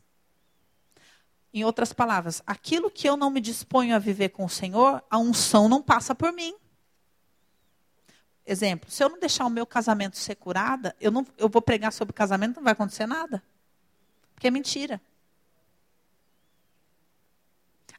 [1.53, 5.19] Em outras palavras, aquilo que eu não me disponho a viver com o Senhor, a
[5.19, 6.55] unção não passa por mim.
[8.47, 11.93] Exemplo, se eu não deixar o meu casamento ser curada, eu, não, eu vou pregar
[11.93, 13.43] sobre casamento, não vai acontecer nada.
[14.33, 14.99] Porque é mentira.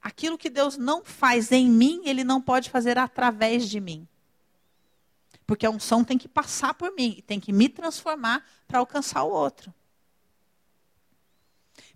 [0.02, 4.06] Aquilo que Deus não faz em mim, Ele não pode fazer através de mim.
[5.46, 9.30] Porque a unção tem que passar por mim, tem que me transformar para alcançar o
[9.30, 9.74] outro.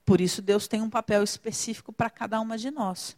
[0.04, 3.16] Por isso, Deus tem um papel específico para cada uma de nós.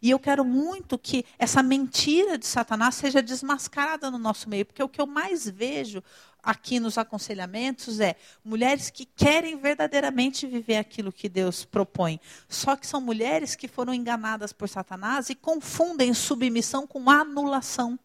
[0.00, 4.82] E eu quero muito que essa mentira de Satanás seja desmascarada no nosso meio, porque
[4.82, 6.02] o que eu mais vejo
[6.46, 12.20] aqui nos aconselhamentos é mulheres que querem verdadeiramente viver aquilo que Deus propõe.
[12.48, 17.98] Só que são mulheres que foram enganadas por Satanás e confundem submissão com anulação.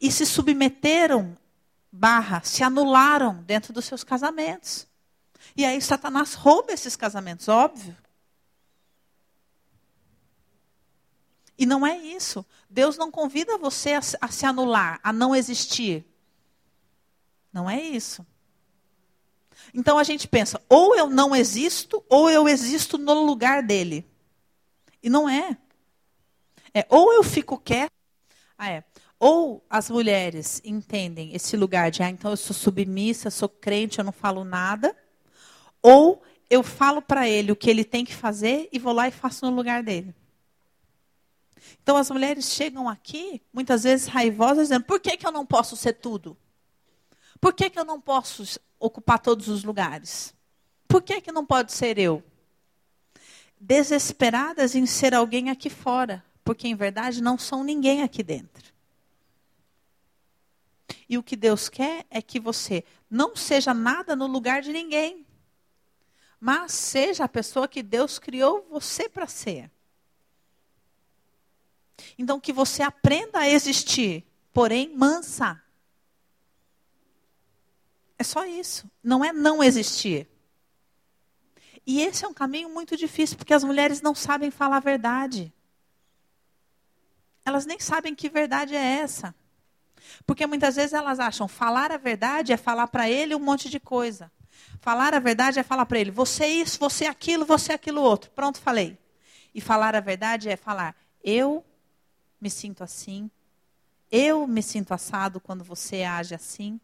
[0.00, 1.38] E se submeteram,
[1.90, 4.88] barra, se anularam dentro dos seus casamentos.
[5.56, 7.96] E aí Satanás rouba esses casamentos, óbvio.
[11.56, 12.44] E não é isso.
[12.68, 16.11] Deus não convida você a, a se anular, a não existir.
[17.52, 18.26] Não é isso.
[19.74, 24.06] Então a gente pensa, ou eu não existo, ou eu existo no lugar dele.
[25.02, 25.56] E não é.
[26.74, 27.92] É ou eu fico quieto.
[28.56, 28.84] Ah, é.
[29.18, 34.04] Ou as mulheres entendem esse lugar de, ah, então eu sou submissa, sou crente, eu
[34.04, 34.96] não falo nada.
[35.82, 39.12] Ou eu falo para ele o que ele tem que fazer e vou lá e
[39.12, 40.14] faço no lugar dele.
[41.82, 45.76] Então as mulheres chegam aqui, muitas vezes raivosas, dizendo: por que, que eu não posso
[45.76, 46.36] ser tudo?
[47.42, 50.32] Por que, que eu não posso ocupar todos os lugares?
[50.88, 52.22] Por que, que não pode ser eu?
[53.60, 58.72] Desesperadas em ser alguém aqui fora, porque em verdade não são ninguém aqui dentro.
[61.06, 65.26] E o que Deus quer é que você não seja nada no lugar de ninguém
[66.44, 69.70] mas seja a pessoa que Deus criou você para ser.
[72.18, 75.62] Então, que você aprenda a existir, porém mansa.
[78.22, 78.88] É só isso.
[79.02, 80.28] Não é não existir.
[81.84, 85.52] E esse é um caminho muito difícil, porque as mulheres não sabem falar a verdade.
[87.44, 89.34] Elas nem sabem que verdade é essa.
[90.24, 93.80] Porque muitas vezes elas acham falar a verdade é falar para ele um monte de
[93.80, 94.30] coisa.
[94.80, 98.30] Falar a verdade é falar para ele: você isso, você aquilo, você aquilo outro.
[98.30, 98.96] Pronto, falei.
[99.52, 100.94] E falar a verdade é falar:
[101.24, 101.64] eu
[102.40, 103.28] me sinto assim,
[104.12, 106.80] eu me sinto assado quando você age assim.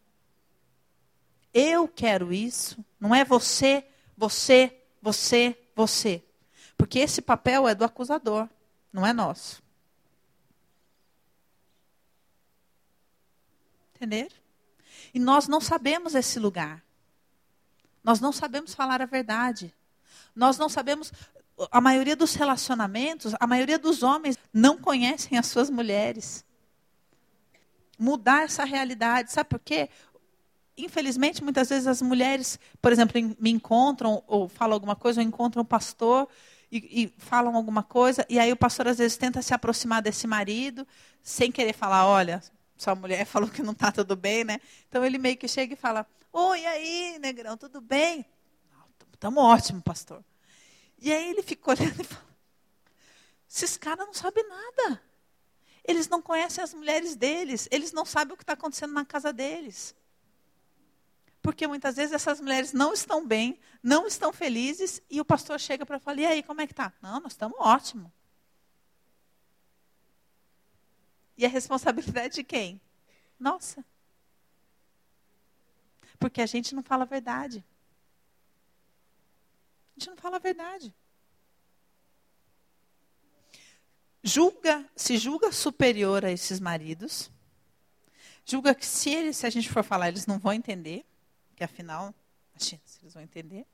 [1.53, 2.85] Eu quero isso.
[3.01, 3.87] Não é você,
[4.17, 6.23] você, você, você.
[6.77, 8.49] Porque esse papel é do acusador,
[8.93, 9.63] não é nosso.
[13.97, 14.31] Entender?
[15.13, 16.85] E nós não sabemos esse lugar.
[18.03, 19.75] Nós não sabemos falar a verdade.
[20.35, 21.13] Nós não sabemos.
[21.73, 26.45] A maioria dos relacionamentos, a maioria dos homens não conhecem as suas mulheres.
[27.99, 29.33] Mudar essa realidade.
[29.33, 29.91] Sabe por quê?
[30.79, 35.63] Infelizmente, muitas vezes as mulheres, por exemplo, me encontram ou falam alguma coisa, ou encontram
[35.63, 36.29] um pastor
[36.71, 40.27] e, e, falam alguma coisa, e aí o pastor às vezes tenta se aproximar desse
[40.27, 40.87] marido,
[41.23, 42.41] sem querer falar, olha,
[42.77, 44.61] sua mulher falou que não está tudo bem, né?
[44.89, 48.25] Então ele meio que chega e fala: Oi, aí, negrão, tudo bem?
[49.13, 50.25] Estamos ótimo, pastor.
[50.97, 52.27] E aí ele fica olhando e fala:
[53.51, 55.03] Esses caras não sabem nada.
[55.85, 59.33] Eles não conhecem as mulheres deles, eles não sabem o que está acontecendo na casa
[59.33, 59.95] deles.
[61.43, 65.87] Porque muitas vezes essas mulheres não estão bem, não estão felizes, e o pastor chega
[65.87, 66.93] para falar: E aí, como é que está?
[67.01, 68.13] Não, nós estamos ótimo.
[71.37, 72.81] E a responsabilidade de quem?
[73.39, 73.85] Nossa.
[76.19, 77.65] Porque a gente não fala a verdade.
[79.97, 80.93] A gente não fala a verdade.
[84.23, 87.31] Julga, se julga superior a esses maridos.
[88.45, 91.07] Julga que se, eles, se a gente for falar, eles não vão entender.
[91.59, 92.15] Que afinal,
[92.55, 93.67] imagina eles vão entender.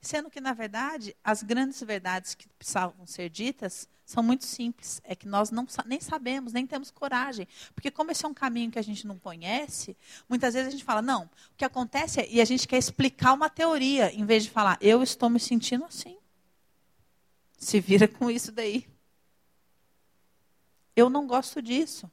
[0.00, 5.00] Sendo que, na verdade, as grandes verdades que precisavam ser ditas são muito simples.
[5.04, 7.46] É que nós não, nem sabemos, nem temos coragem.
[7.76, 9.96] Porque, como esse é um caminho que a gente não conhece,
[10.28, 12.28] muitas vezes a gente fala, não, o que acontece é.
[12.28, 15.84] E a gente quer explicar uma teoria, em vez de falar, eu estou me sentindo
[15.84, 16.18] assim.
[17.56, 18.84] Se vira com isso daí.
[20.96, 22.10] Eu não gosto disso.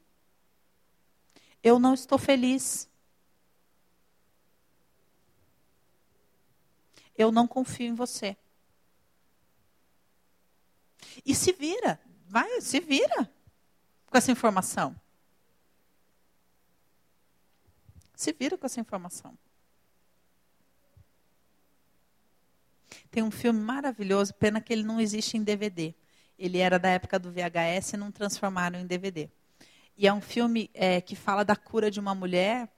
[1.64, 2.90] Eu não estou feliz.
[7.20, 8.38] eu não confio em você.
[11.26, 13.30] E se vira, vai, se vira
[14.08, 14.96] com essa informação.
[18.16, 19.38] Se vira com essa informação.
[23.12, 25.94] Tem um filme maravilhoso, pena que ele não existe em DVD.
[26.38, 29.30] Ele era da época do VHS e não transformaram em DVD.
[30.00, 32.70] E é um filme é, que fala da cura de uma mulher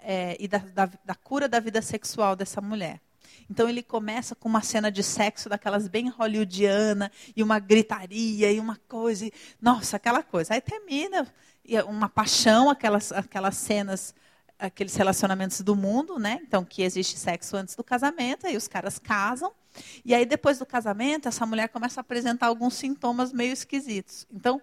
[0.00, 3.00] é, e da, da, da cura da vida sexual dessa mulher.
[3.48, 8.58] Então ele começa com uma cena de sexo daquelas bem hollywoodiana e uma gritaria e
[8.58, 10.54] uma coisa, e, nossa, aquela coisa.
[10.54, 11.32] Aí termina
[11.68, 14.12] é uma paixão, aquelas aquelas cenas,
[14.58, 16.40] aqueles relacionamentos do mundo, né?
[16.42, 19.52] Então que existe sexo antes do casamento, aí os caras casam.
[20.04, 24.26] E aí depois do casamento, essa mulher começa a apresentar alguns sintomas meio esquisitos.
[24.28, 24.60] Então,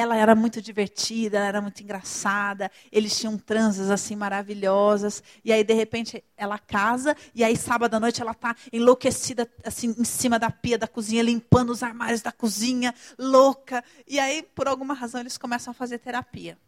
[0.00, 5.62] ela era muito divertida, ela era muito engraçada, eles tinham transas assim maravilhosas, e aí
[5.62, 10.38] de repente ela casa, e aí sábado à noite ela está enlouquecida assim em cima
[10.38, 15.20] da pia da cozinha, limpando os armários da cozinha, louca, e aí por alguma razão
[15.20, 16.58] eles começam a fazer terapia.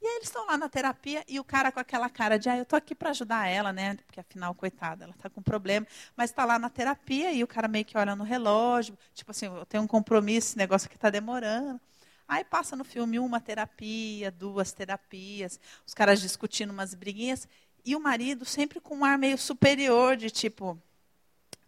[0.00, 2.56] E aí eles estão lá na terapia e o cara com aquela cara de, ah,
[2.56, 3.96] eu tô aqui para ajudar ela, né?
[4.06, 5.86] Porque afinal, coitada, ela está com problema.
[6.16, 9.46] Mas está lá na terapia e o cara meio que olha no relógio, tipo assim,
[9.46, 11.80] eu tenho um compromisso, esse negócio aqui está demorando.
[12.28, 17.48] Aí passa no filme uma terapia, duas terapias, os caras discutindo umas briguinhas
[17.84, 20.78] e o marido sempre com um ar meio superior de tipo,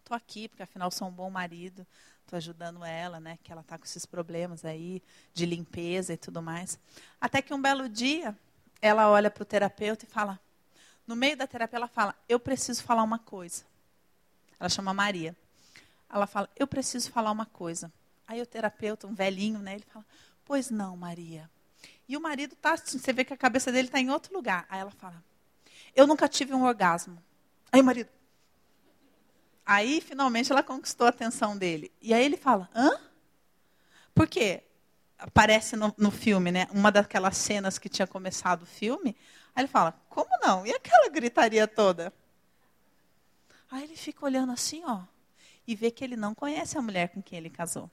[0.05, 1.87] tô aqui porque afinal sou um bom marido,
[2.37, 3.39] Ajudando ela, né?
[3.43, 5.03] Que ela está com esses problemas aí
[5.35, 6.79] de limpeza e tudo mais.
[7.21, 8.37] Até que um belo dia,
[8.81, 10.39] ela olha para o terapeuta e fala,
[11.11, 13.65] no meio da terapia, ela fala: Eu preciso falar uma coisa.
[14.61, 15.37] Ela chama Maria.
[16.09, 17.93] Ela fala: Eu preciso falar uma coisa.
[18.29, 19.75] Aí o terapeuta, um velhinho, né?
[19.75, 20.07] Ele fala:
[20.45, 21.51] Pois não, Maria.
[22.09, 24.67] E o marido tá, você vê que a cabeça dele está em outro lugar.
[24.71, 25.21] Aí ela fala:
[25.97, 27.21] Eu nunca tive um orgasmo.
[27.73, 28.09] Aí o marido:
[29.73, 31.93] Aí, finalmente, ela conquistou a atenção dele.
[32.03, 32.91] E aí ele fala: hã?
[34.13, 34.65] Por quê?
[35.17, 36.67] Aparece no, no filme, né?
[36.73, 39.17] Uma daquelas cenas que tinha começado o filme.
[39.55, 40.67] Aí ele fala: como não?
[40.67, 42.13] E aquela gritaria toda?
[43.71, 45.03] Aí ele fica olhando assim, ó,
[45.65, 47.89] e vê que ele não conhece a mulher com quem ele casou,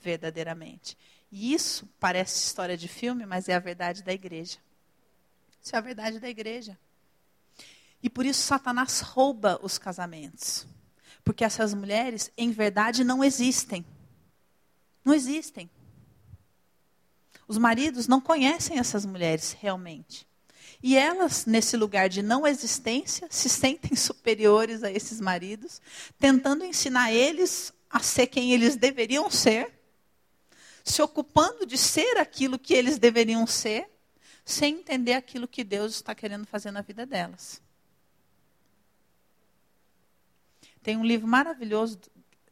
[0.00, 0.96] verdadeiramente.
[1.32, 4.58] E isso parece história de filme, mas é a verdade da igreja.
[5.60, 6.78] Isso é a verdade da igreja.
[8.00, 10.68] E por isso Satanás rouba os casamentos.
[11.24, 13.84] Porque essas mulheres, em verdade, não existem.
[15.04, 15.70] Não existem.
[17.46, 20.26] Os maridos não conhecem essas mulheres realmente.
[20.82, 25.80] E elas, nesse lugar de não existência, se sentem superiores a esses maridos,
[26.18, 29.72] tentando ensinar eles a ser quem eles deveriam ser,
[30.84, 33.88] se ocupando de ser aquilo que eles deveriam ser,
[34.44, 37.60] sem entender aquilo que Deus está querendo fazer na vida delas.
[40.82, 41.98] Tem um livro maravilhoso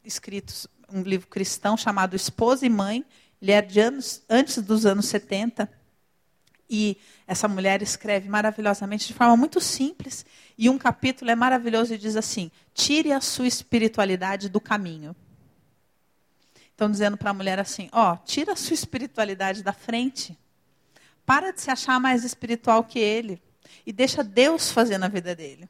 [0.05, 3.05] escrito, um livro cristão chamado Esposa e Mãe.
[3.41, 5.71] Ele é de anos, antes dos anos 70.
[6.69, 10.27] E essa mulher escreve maravilhosamente, de forma muito simples.
[10.57, 15.17] E um capítulo é maravilhoso e diz assim: tire a sua espiritualidade do caminho.
[16.71, 20.39] Estão dizendo para a mulher assim: ó, tira a sua espiritualidade da frente.
[21.25, 23.41] Para de se achar mais espiritual que ele.
[23.87, 25.69] E deixa Deus fazer na vida dele.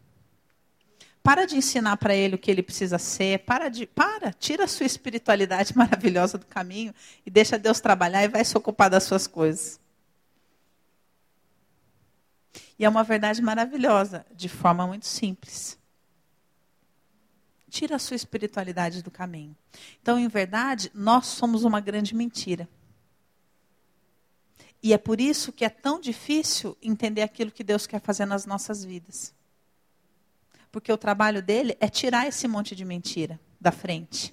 [1.23, 3.41] Para de ensinar para ele o que ele precisa ser.
[3.41, 6.95] Para de, para, tira a sua espiritualidade maravilhosa do caminho
[7.25, 9.81] e deixa Deus trabalhar e vai se ocupar das suas coisas.
[12.79, 15.77] E é uma verdade maravilhosa, de forma muito simples.
[17.69, 19.55] Tira a sua espiritualidade do caminho.
[20.01, 22.69] Então, em verdade, nós somos uma grande mentira.
[24.83, 28.47] E é por isso que é tão difícil entender aquilo que Deus quer fazer nas
[28.47, 29.35] nossas vidas.
[30.79, 34.33] Porque o trabalho dele é tirar esse monte de mentira da frente.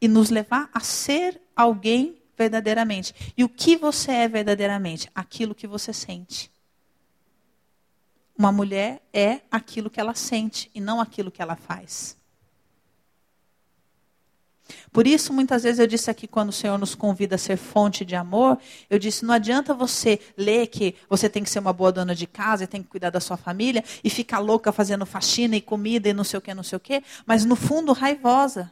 [0.00, 3.12] E nos levar a ser alguém verdadeiramente.
[3.36, 5.10] E o que você é verdadeiramente?
[5.12, 6.52] Aquilo que você sente.
[8.38, 12.16] Uma mulher é aquilo que ela sente e não aquilo que ela faz.
[14.92, 18.04] Por isso, muitas vezes eu disse aqui, quando o Senhor nos convida a ser fonte
[18.04, 18.58] de amor,
[18.88, 22.26] eu disse: não adianta você ler que você tem que ser uma boa dona de
[22.26, 26.08] casa e tem que cuidar da sua família e ficar louca fazendo faxina e comida
[26.08, 28.70] e não sei o que, não sei o que, mas no fundo raivosa.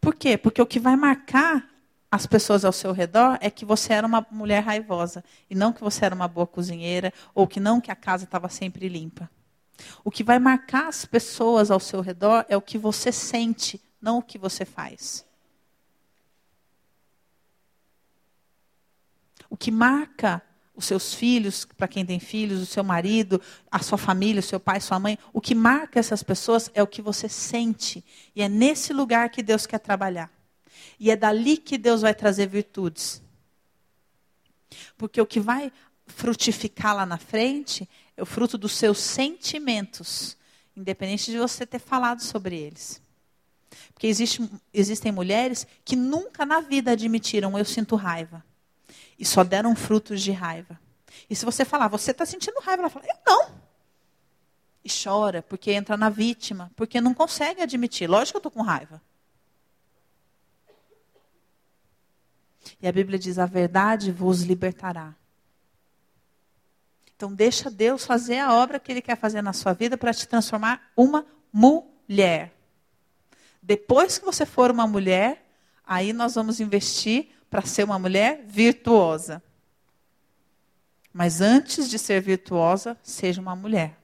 [0.00, 0.36] Por quê?
[0.36, 1.68] Porque o que vai marcar
[2.10, 5.80] as pessoas ao seu redor é que você era uma mulher raivosa e não que
[5.80, 9.30] você era uma boa cozinheira ou que não que a casa estava sempre limpa.
[10.04, 14.18] O que vai marcar as pessoas ao seu redor é o que você sente, não
[14.18, 15.24] o que você faz.
[19.48, 20.42] O que marca
[20.74, 24.58] os seus filhos, para quem tem filhos, o seu marido, a sua família, o seu
[24.58, 28.02] pai, sua mãe, o que marca essas pessoas é o que você sente.
[28.34, 30.30] E é nesse lugar que Deus quer trabalhar.
[30.98, 33.22] E é dali que Deus vai trazer virtudes.
[34.96, 35.70] Porque o que vai
[36.06, 37.88] frutificar lá na frente
[38.22, 40.36] o fruto dos seus sentimentos,
[40.76, 43.02] independente de você ter falado sobre eles.
[43.92, 48.44] Porque existe, existem mulheres que nunca na vida admitiram eu sinto raiva.
[49.18, 50.78] E só deram frutos de raiva.
[51.28, 53.54] E se você falar, você está sentindo raiva, ela fala, eu não.
[54.84, 58.08] E chora, porque entra na vítima, porque não consegue admitir.
[58.08, 59.00] Lógico que eu estou com raiva.
[62.80, 65.14] E a Bíblia diz: a verdade vos libertará.
[67.16, 70.26] Então, deixa Deus fazer a obra que Ele quer fazer na sua vida para te
[70.26, 72.52] transformar uma mulher.
[73.62, 75.46] Depois que você for uma mulher,
[75.86, 79.42] aí nós vamos investir para ser uma mulher virtuosa.
[81.12, 83.98] Mas antes de ser virtuosa, seja uma mulher.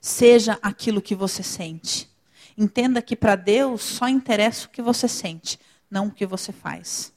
[0.00, 2.10] Seja aquilo que você sente.
[2.56, 5.60] Entenda que para Deus só interessa o que você sente,
[5.90, 7.12] não o que você faz.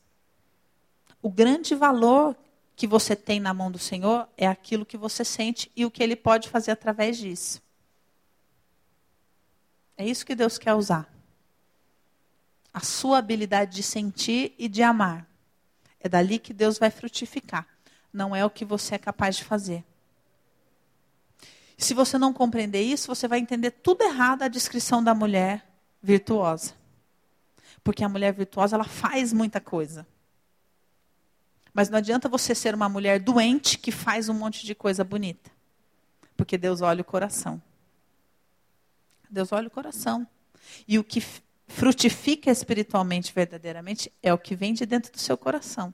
[1.21, 2.35] O grande valor
[2.79, 6.01] que você tem na mão do Senhor é aquilo que você sente e o que
[6.01, 7.61] Ele pode fazer através disso.
[9.97, 11.13] É isso que Deus quer usar.
[12.73, 15.27] A sua habilidade de sentir e de amar.
[15.99, 17.67] É dali que Deus vai frutificar.
[18.13, 19.83] Não é o que você é capaz de fazer.
[21.77, 25.67] Se você não compreender isso, você vai entender tudo errado a descrição da mulher
[26.01, 26.73] virtuosa.
[27.83, 30.07] Porque a mulher virtuosa, ela faz muita coisa.
[31.73, 35.51] Mas não adianta você ser uma mulher doente que faz um monte de coisa bonita.
[36.35, 37.61] Porque Deus olha o coração.
[39.29, 40.27] Deus olha o coração.
[40.87, 41.23] E o que
[41.67, 45.93] frutifica espiritualmente, verdadeiramente, é o que vem de dentro do seu coração.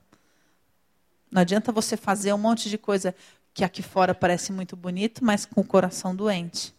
[1.30, 3.14] Não adianta você fazer um monte de coisa
[3.54, 6.74] que aqui fora parece muito bonito, mas com o coração doente.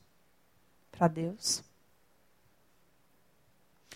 [0.90, 1.62] Para Deus.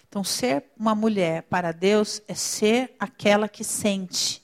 [0.09, 4.40] Então, ser uma mulher para Deus é ser aquela que sente,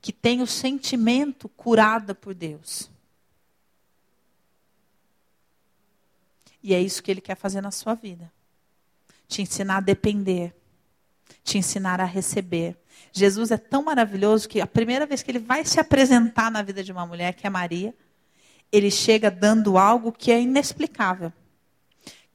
[0.00, 2.90] que tem o sentimento curada por Deus.
[6.62, 8.32] E é isso que Ele quer fazer na sua vida.
[9.26, 10.54] Te ensinar a depender,
[11.44, 12.76] te ensinar a receber,
[13.12, 16.82] Jesus é tão maravilhoso que a primeira vez que ele vai se apresentar na vida
[16.82, 17.94] de uma mulher, que é Maria,
[18.70, 21.32] ele chega dando algo que é inexplicável.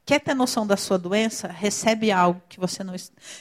[0.04, 1.48] Quer ter noção da sua doença?
[1.48, 2.94] Recebe algo que você não,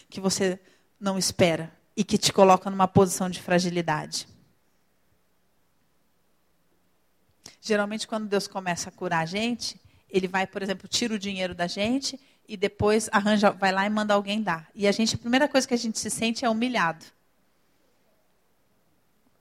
[0.10, 0.60] que você
[1.00, 4.28] não espera e que te coloca numa posição de fragilidade.
[7.62, 9.80] Geralmente, quando Deus começa a curar a gente,
[10.10, 13.89] ele vai, por exemplo, tira o dinheiro da gente e depois arranja, vai lá e
[13.89, 14.70] manda alguém dar.
[14.76, 17.06] E a gente, a primeira coisa que a gente se sente é humilhado.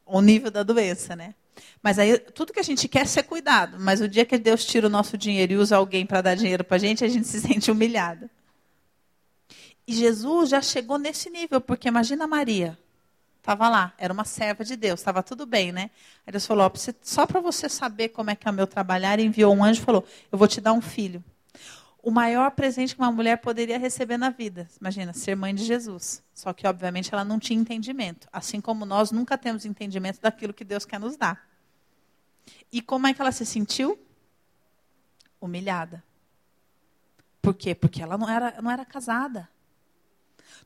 [0.07, 1.35] O nível da doença, né?
[1.83, 4.65] Mas aí tudo que a gente quer é ser cuidado, mas o dia que Deus
[4.65, 7.27] tira o nosso dinheiro e usa alguém para dar dinheiro para a gente, a gente
[7.27, 8.31] se sente humilhado.
[9.87, 12.79] E Jesus já chegou nesse nível, porque imagina Maria,
[13.39, 15.91] estava lá, era uma serva de Deus, estava tudo bem, né?
[16.27, 16.71] Aí Deus falou:
[17.03, 19.85] só para você saber como é que é o meu trabalhar, enviou um anjo e
[19.85, 21.23] falou: eu vou te dar um filho
[22.03, 24.69] o maior presente que uma mulher poderia receber na vida.
[24.81, 26.21] Imagina, ser mãe de Jesus.
[26.35, 28.27] Só que, obviamente, ela não tinha entendimento.
[28.33, 31.49] Assim como nós nunca temos entendimento daquilo que Deus quer nos dar.
[32.73, 33.97] E como é que ela se sentiu?
[35.41, 36.03] Humilhada.
[37.41, 37.73] Por quê?
[37.73, 39.49] Porque ela não era, não era casada.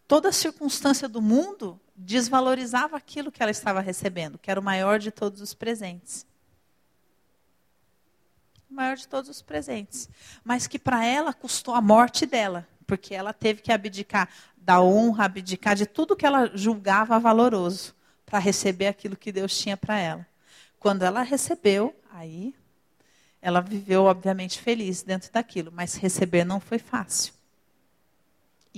[0.09, 5.11] Toda circunstância do mundo desvalorizava aquilo que ela estava recebendo, que era o maior de
[5.11, 6.26] todos os presentes
[8.70, 10.09] o maior de todos os presentes,
[10.44, 15.24] mas que para ela custou a morte dela, porque ela teve que abdicar da honra,
[15.24, 17.94] abdicar de tudo que ela julgava valoroso
[18.24, 20.26] para receber aquilo que Deus tinha para ela.
[20.80, 22.54] Quando ela recebeu, aí
[23.40, 27.32] ela viveu obviamente feliz dentro daquilo, mas receber não foi fácil.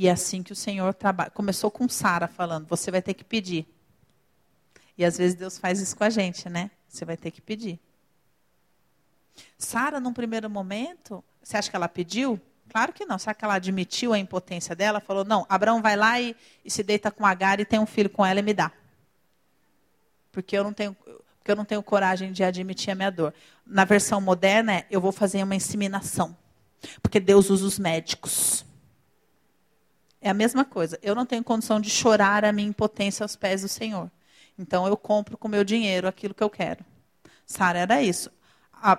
[0.01, 1.29] E é assim que o Senhor trabalha.
[1.29, 3.67] Começou com Sara falando: você vai ter que pedir.
[4.97, 6.71] E às vezes Deus faz isso com a gente, né?
[6.89, 7.81] Você vai ter que pedir.
[9.59, 12.41] Sara, num primeiro momento, você acha que ela pediu?
[12.69, 13.19] Claro que não.
[13.19, 15.01] Será que ela admitiu a impotência dela?
[15.01, 18.09] Falou, não, Abraão vai lá e, e se deita com Agar e tem um filho
[18.09, 18.71] com ela e me dá.
[20.31, 23.35] Porque eu não tenho, porque eu não tenho coragem de admitir a minha dor.
[23.67, 26.37] Na versão moderna é, eu vou fazer uma inseminação.
[27.03, 28.65] Porque Deus usa os médicos.
[30.21, 30.99] É a mesma coisa.
[31.03, 34.11] Eu não tenho condição de chorar a minha impotência aos pés do Senhor.
[34.59, 36.85] Então eu compro com meu dinheiro aquilo que eu quero.
[37.47, 38.31] Sara era isso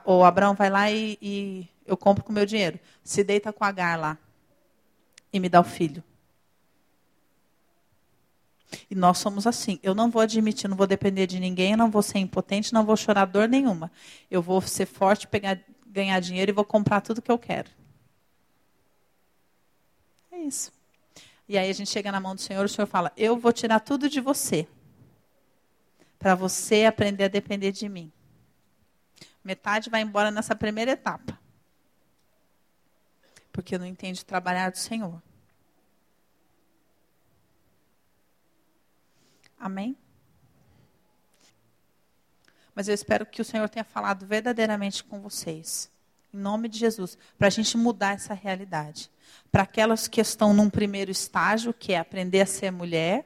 [0.06, 2.80] o Abraão vai lá e, e eu compro com meu dinheiro.
[3.04, 4.18] Se deita com Agar lá
[5.32, 6.04] e me dá o filho.
[8.90, 9.80] E nós somos assim.
[9.82, 12.96] Eu não vou admitir, não vou depender de ninguém, não vou ser impotente, não vou
[12.96, 13.92] chorar dor nenhuma.
[14.30, 17.70] Eu vou ser forte, pegar, ganhar dinheiro e vou comprar tudo que eu quero.
[20.32, 20.72] É isso.
[21.50, 23.80] E aí a gente chega na mão do Senhor, o Senhor fala: Eu vou tirar
[23.80, 24.68] tudo de você.
[26.20, 28.12] para você aprender a depender de mim.
[29.44, 31.40] Metade vai embora nessa primeira etapa.
[33.52, 35.22] Porque não entende trabalhar do Senhor.
[39.58, 39.98] Amém?
[42.76, 45.90] Mas eu espero que o Senhor tenha falado verdadeiramente com vocês.
[46.34, 47.18] Em nome de Jesus.
[47.38, 49.10] Para a gente mudar essa realidade.
[49.52, 53.26] Para aquelas que estão num primeiro estágio, que é aprender a ser mulher,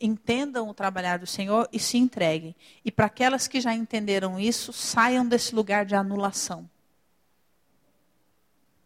[0.00, 2.54] entendam o trabalhar do Senhor e se entreguem.
[2.84, 6.68] E para aquelas que já entenderam isso, saiam desse lugar de anulação.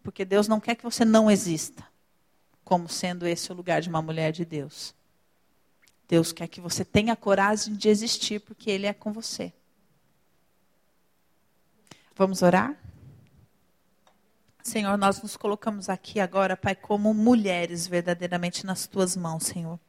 [0.02, 1.84] Porque Deus não quer que você não exista,
[2.64, 4.94] como sendo esse o lugar de uma mulher de Deus.
[6.08, 9.52] Deus quer que você tenha coragem de existir, porque Ele é com você.
[12.16, 12.76] Vamos orar?
[14.68, 19.80] Senhor, nós nos colocamos aqui agora, Pai, como mulheres verdadeiramente nas tuas mãos, Senhor.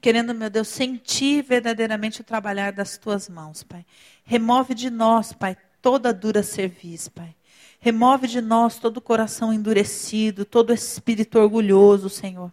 [0.00, 3.86] Querendo, meu Deus, sentir verdadeiramente o trabalhar das tuas mãos, Pai.
[4.22, 7.34] Remove de nós, Pai, toda dura cerviz, Pai.
[7.80, 12.52] Remove de nós todo o coração endurecido, todo espírito orgulhoso, Senhor.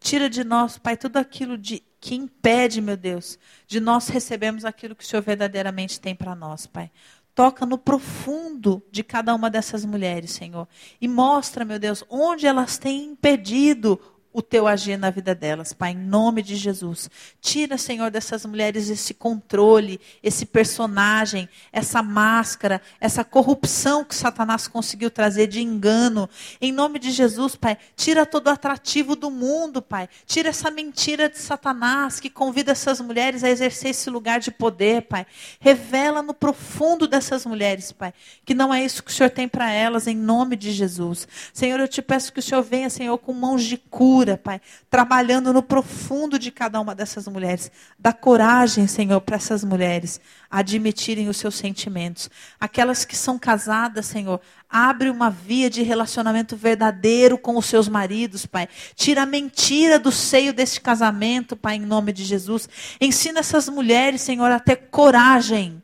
[0.00, 4.94] Tira de nós, Pai, tudo aquilo de, que impede, meu Deus, de nós recebermos aquilo
[4.94, 6.90] que o Senhor verdadeiramente tem para nós, Pai.
[7.38, 10.66] Toca no profundo de cada uma dessas mulheres, Senhor.
[11.00, 14.00] E mostra, meu Deus, onde elas têm impedido
[14.38, 17.10] o teu agir na vida delas, Pai, em nome de Jesus.
[17.40, 25.10] Tira, Senhor, dessas mulheres esse controle, esse personagem, essa máscara, essa corrupção que Satanás conseguiu
[25.10, 26.30] trazer de engano.
[26.60, 30.08] Em nome de Jesus, Pai, tira todo o atrativo do mundo, Pai.
[30.24, 35.02] Tira essa mentira de Satanás que convida essas mulheres a exercer esse lugar de poder,
[35.02, 35.26] Pai.
[35.58, 38.14] Revela no profundo dessas mulheres, Pai,
[38.44, 41.26] que não é isso que o Senhor tem para elas, em nome de Jesus.
[41.52, 44.60] Senhor, eu te peço que o Senhor venha, Senhor, com mãos de cura cura, Pai,
[44.90, 47.70] trabalhando no profundo de cada uma dessas mulheres.
[47.98, 50.20] Dá coragem, Senhor, para essas mulheres
[50.50, 52.28] admitirem os seus sentimentos.
[52.60, 58.44] Aquelas que são casadas, Senhor, abre uma via de relacionamento verdadeiro com os seus maridos,
[58.44, 58.68] Pai.
[58.94, 62.68] Tira a mentira do seio desse casamento, Pai, em nome de Jesus.
[63.00, 65.82] Ensina essas mulheres, Senhor, a ter coragem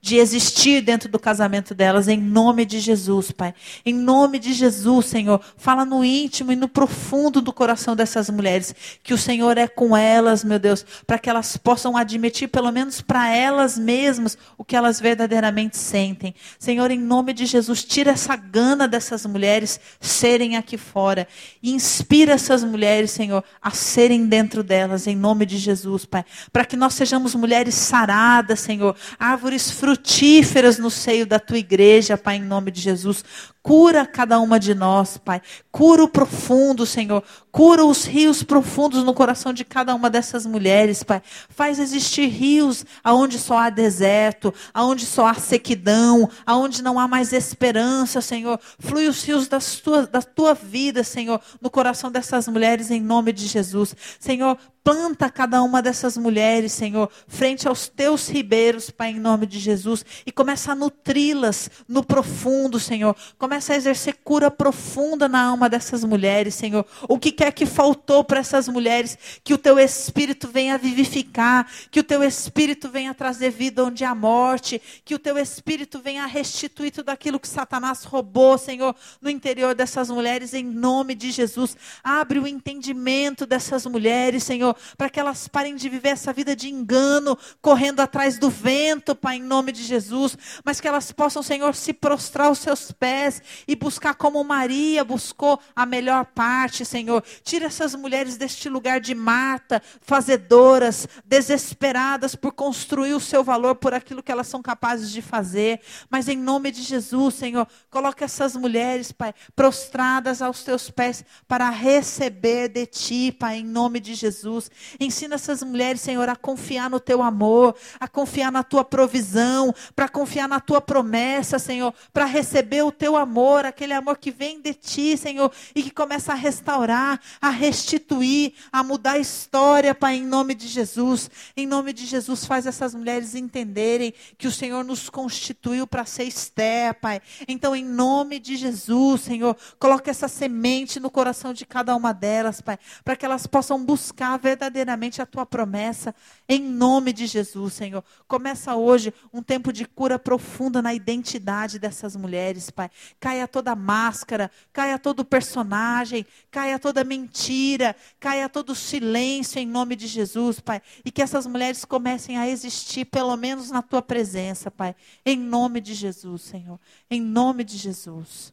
[0.00, 3.52] de existir dentro do casamento delas, em nome de Jesus, Pai.
[3.84, 5.40] Em nome de Jesus, Senhor.
[5.56, 9.96] Fala no íntimo e no profundo do coração dessas mulheres, que o Senhor é com
[9.96, 14.76] elas, meu Deus, para que elas possam admitir, pelo menos para elas mesmas, o que
[14.76, 16.34] elas verdadeiramente sentem.
[16.58, 21.26] Senhor, em nome de Jesus, tira essa gana dessas mulheres serem aqui fora.
[21.60, 26.24] E inspira essas mulheres, Senhor, a serem dentro delas, em nome de Jesus, Pai.
[26.52, 32.18] Para que nós sejamos mulheres saradas, Senhor, árvores frutíferas frutíferas no seio da tua igreja,
[32.18, 33.24] Pai, em nome de Jesus.
[33.66, 35.42] Cura cada uma de nós, Pai.
[35.72, 37.20] Cura o profundo, Senhor.
[37.50, 41.20] Cura os rios profundos no coração de cada uma dessas mulheres, Pai.
[41.48, 47.32] Faz existir rios aonde só há deserto, aonde só há sequidão, aonde não há mais
[47.32, 48.60] esperança, Senhor.
[48.78, 53.32] Flui os rios das tua, da tua vida, Senhor, no coração dessas mulheres, em nome
[53.32, 53.96] de Jesus.
[54.20, 54.56] Senhor,
[54.86, 60.04] planta cada uma dessas mulheres, Senhor, frente aos teus ribeiros, Pai, em nome de Jesus,
[60.24, 63.16] e começa a nutri-las no profundo, Senhor.
[63.36, 66.84] Começa a exercer cura profunda na alma dessas mulheres, Senhor.
[67.08, 72.00] O que quer que faltou para essas mulheres, que o teu espírito venha vivificar, que
[72.00, 76.90] o teu espírito venha trazer vida onde há morte, que o teu espírito venha restituir
[76.90, 81.76] tudo aquilo que Satanás roubou, Senhor, no interior dessas mulheres, em nome de Jesus.
[82.02, 86.68] Abre o entendimento dessas mulheres, Senhor, para que elas parem de viver essa vida de
[86.68, 91.74] engano, correndo atrás do vento, Pai, em nome de Jesus, mas que elas possam, Senhor,
[91.74, 97.22] se prostrar aos seus pés e buscar como Maria buscou a melhor parte, Senhor.
[97.42, 103.94] Tira essas mulheres deste lugar de mata, fazedoras, desesperadas por construir o seu valor por
[103.94, 105.80] aquilo que elas são capazes de fazer,
[106.10, 111.70] mas em nome de Jesus, Senhor, coloque essas mulheres, Pai, prostradas aos teus pés para
[111.70, 114.70] receber de ti, Pai, em nome de Jesus.
[114.98, 120.08] Ensina essas mulheres, Senhor, a confiar no teu amor, a confiar na tua provisão, para
[120.08, 124.72] confiar na tua promessa, Senhor, para receber o teu amor, aquele amor que vem de
[124.72, 130.24] ti, Senhor, e que começa a restaurar, a restituir, a mudar a história, Pai, em
[130.24, 131.30] nome de Jesus.
[131.56, 136.24] Em nome de Jesus, faz essas mulheres entenderem que o Senhor nos constituiu para ser
[136.24, 137.20] Esther, Pai.
[137.46, 142.60] Então, em nome de Jesus, Senhor, coloque essa semente no coração de cada uma delas,
[142.60, 146.14] Pai, para que elas possam buscar verdadeiramente a tua promessa,
[146.48, 148.04] em nome de Jesus, Senhor.
[148.28, 152.90] Começa hoje um tempo de cura profunda na identidade dessas mulheres, Pai.
[153.18, 160.06] caia toda máscara, caia todo personagem, caia toda mentira, caia todo silêncio em nome de
[160.06, 160.80] Jesus, Pai.
[161.04, 164.94] E que essas mulheres comecem a existir, pelo menos na tua presença, Pai.
[165.24, 166.78] Em nome de Jesus, Senhor.
[167.10, 168.52] Em nome de Jesus.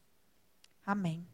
[0.85, 1.32] Amém.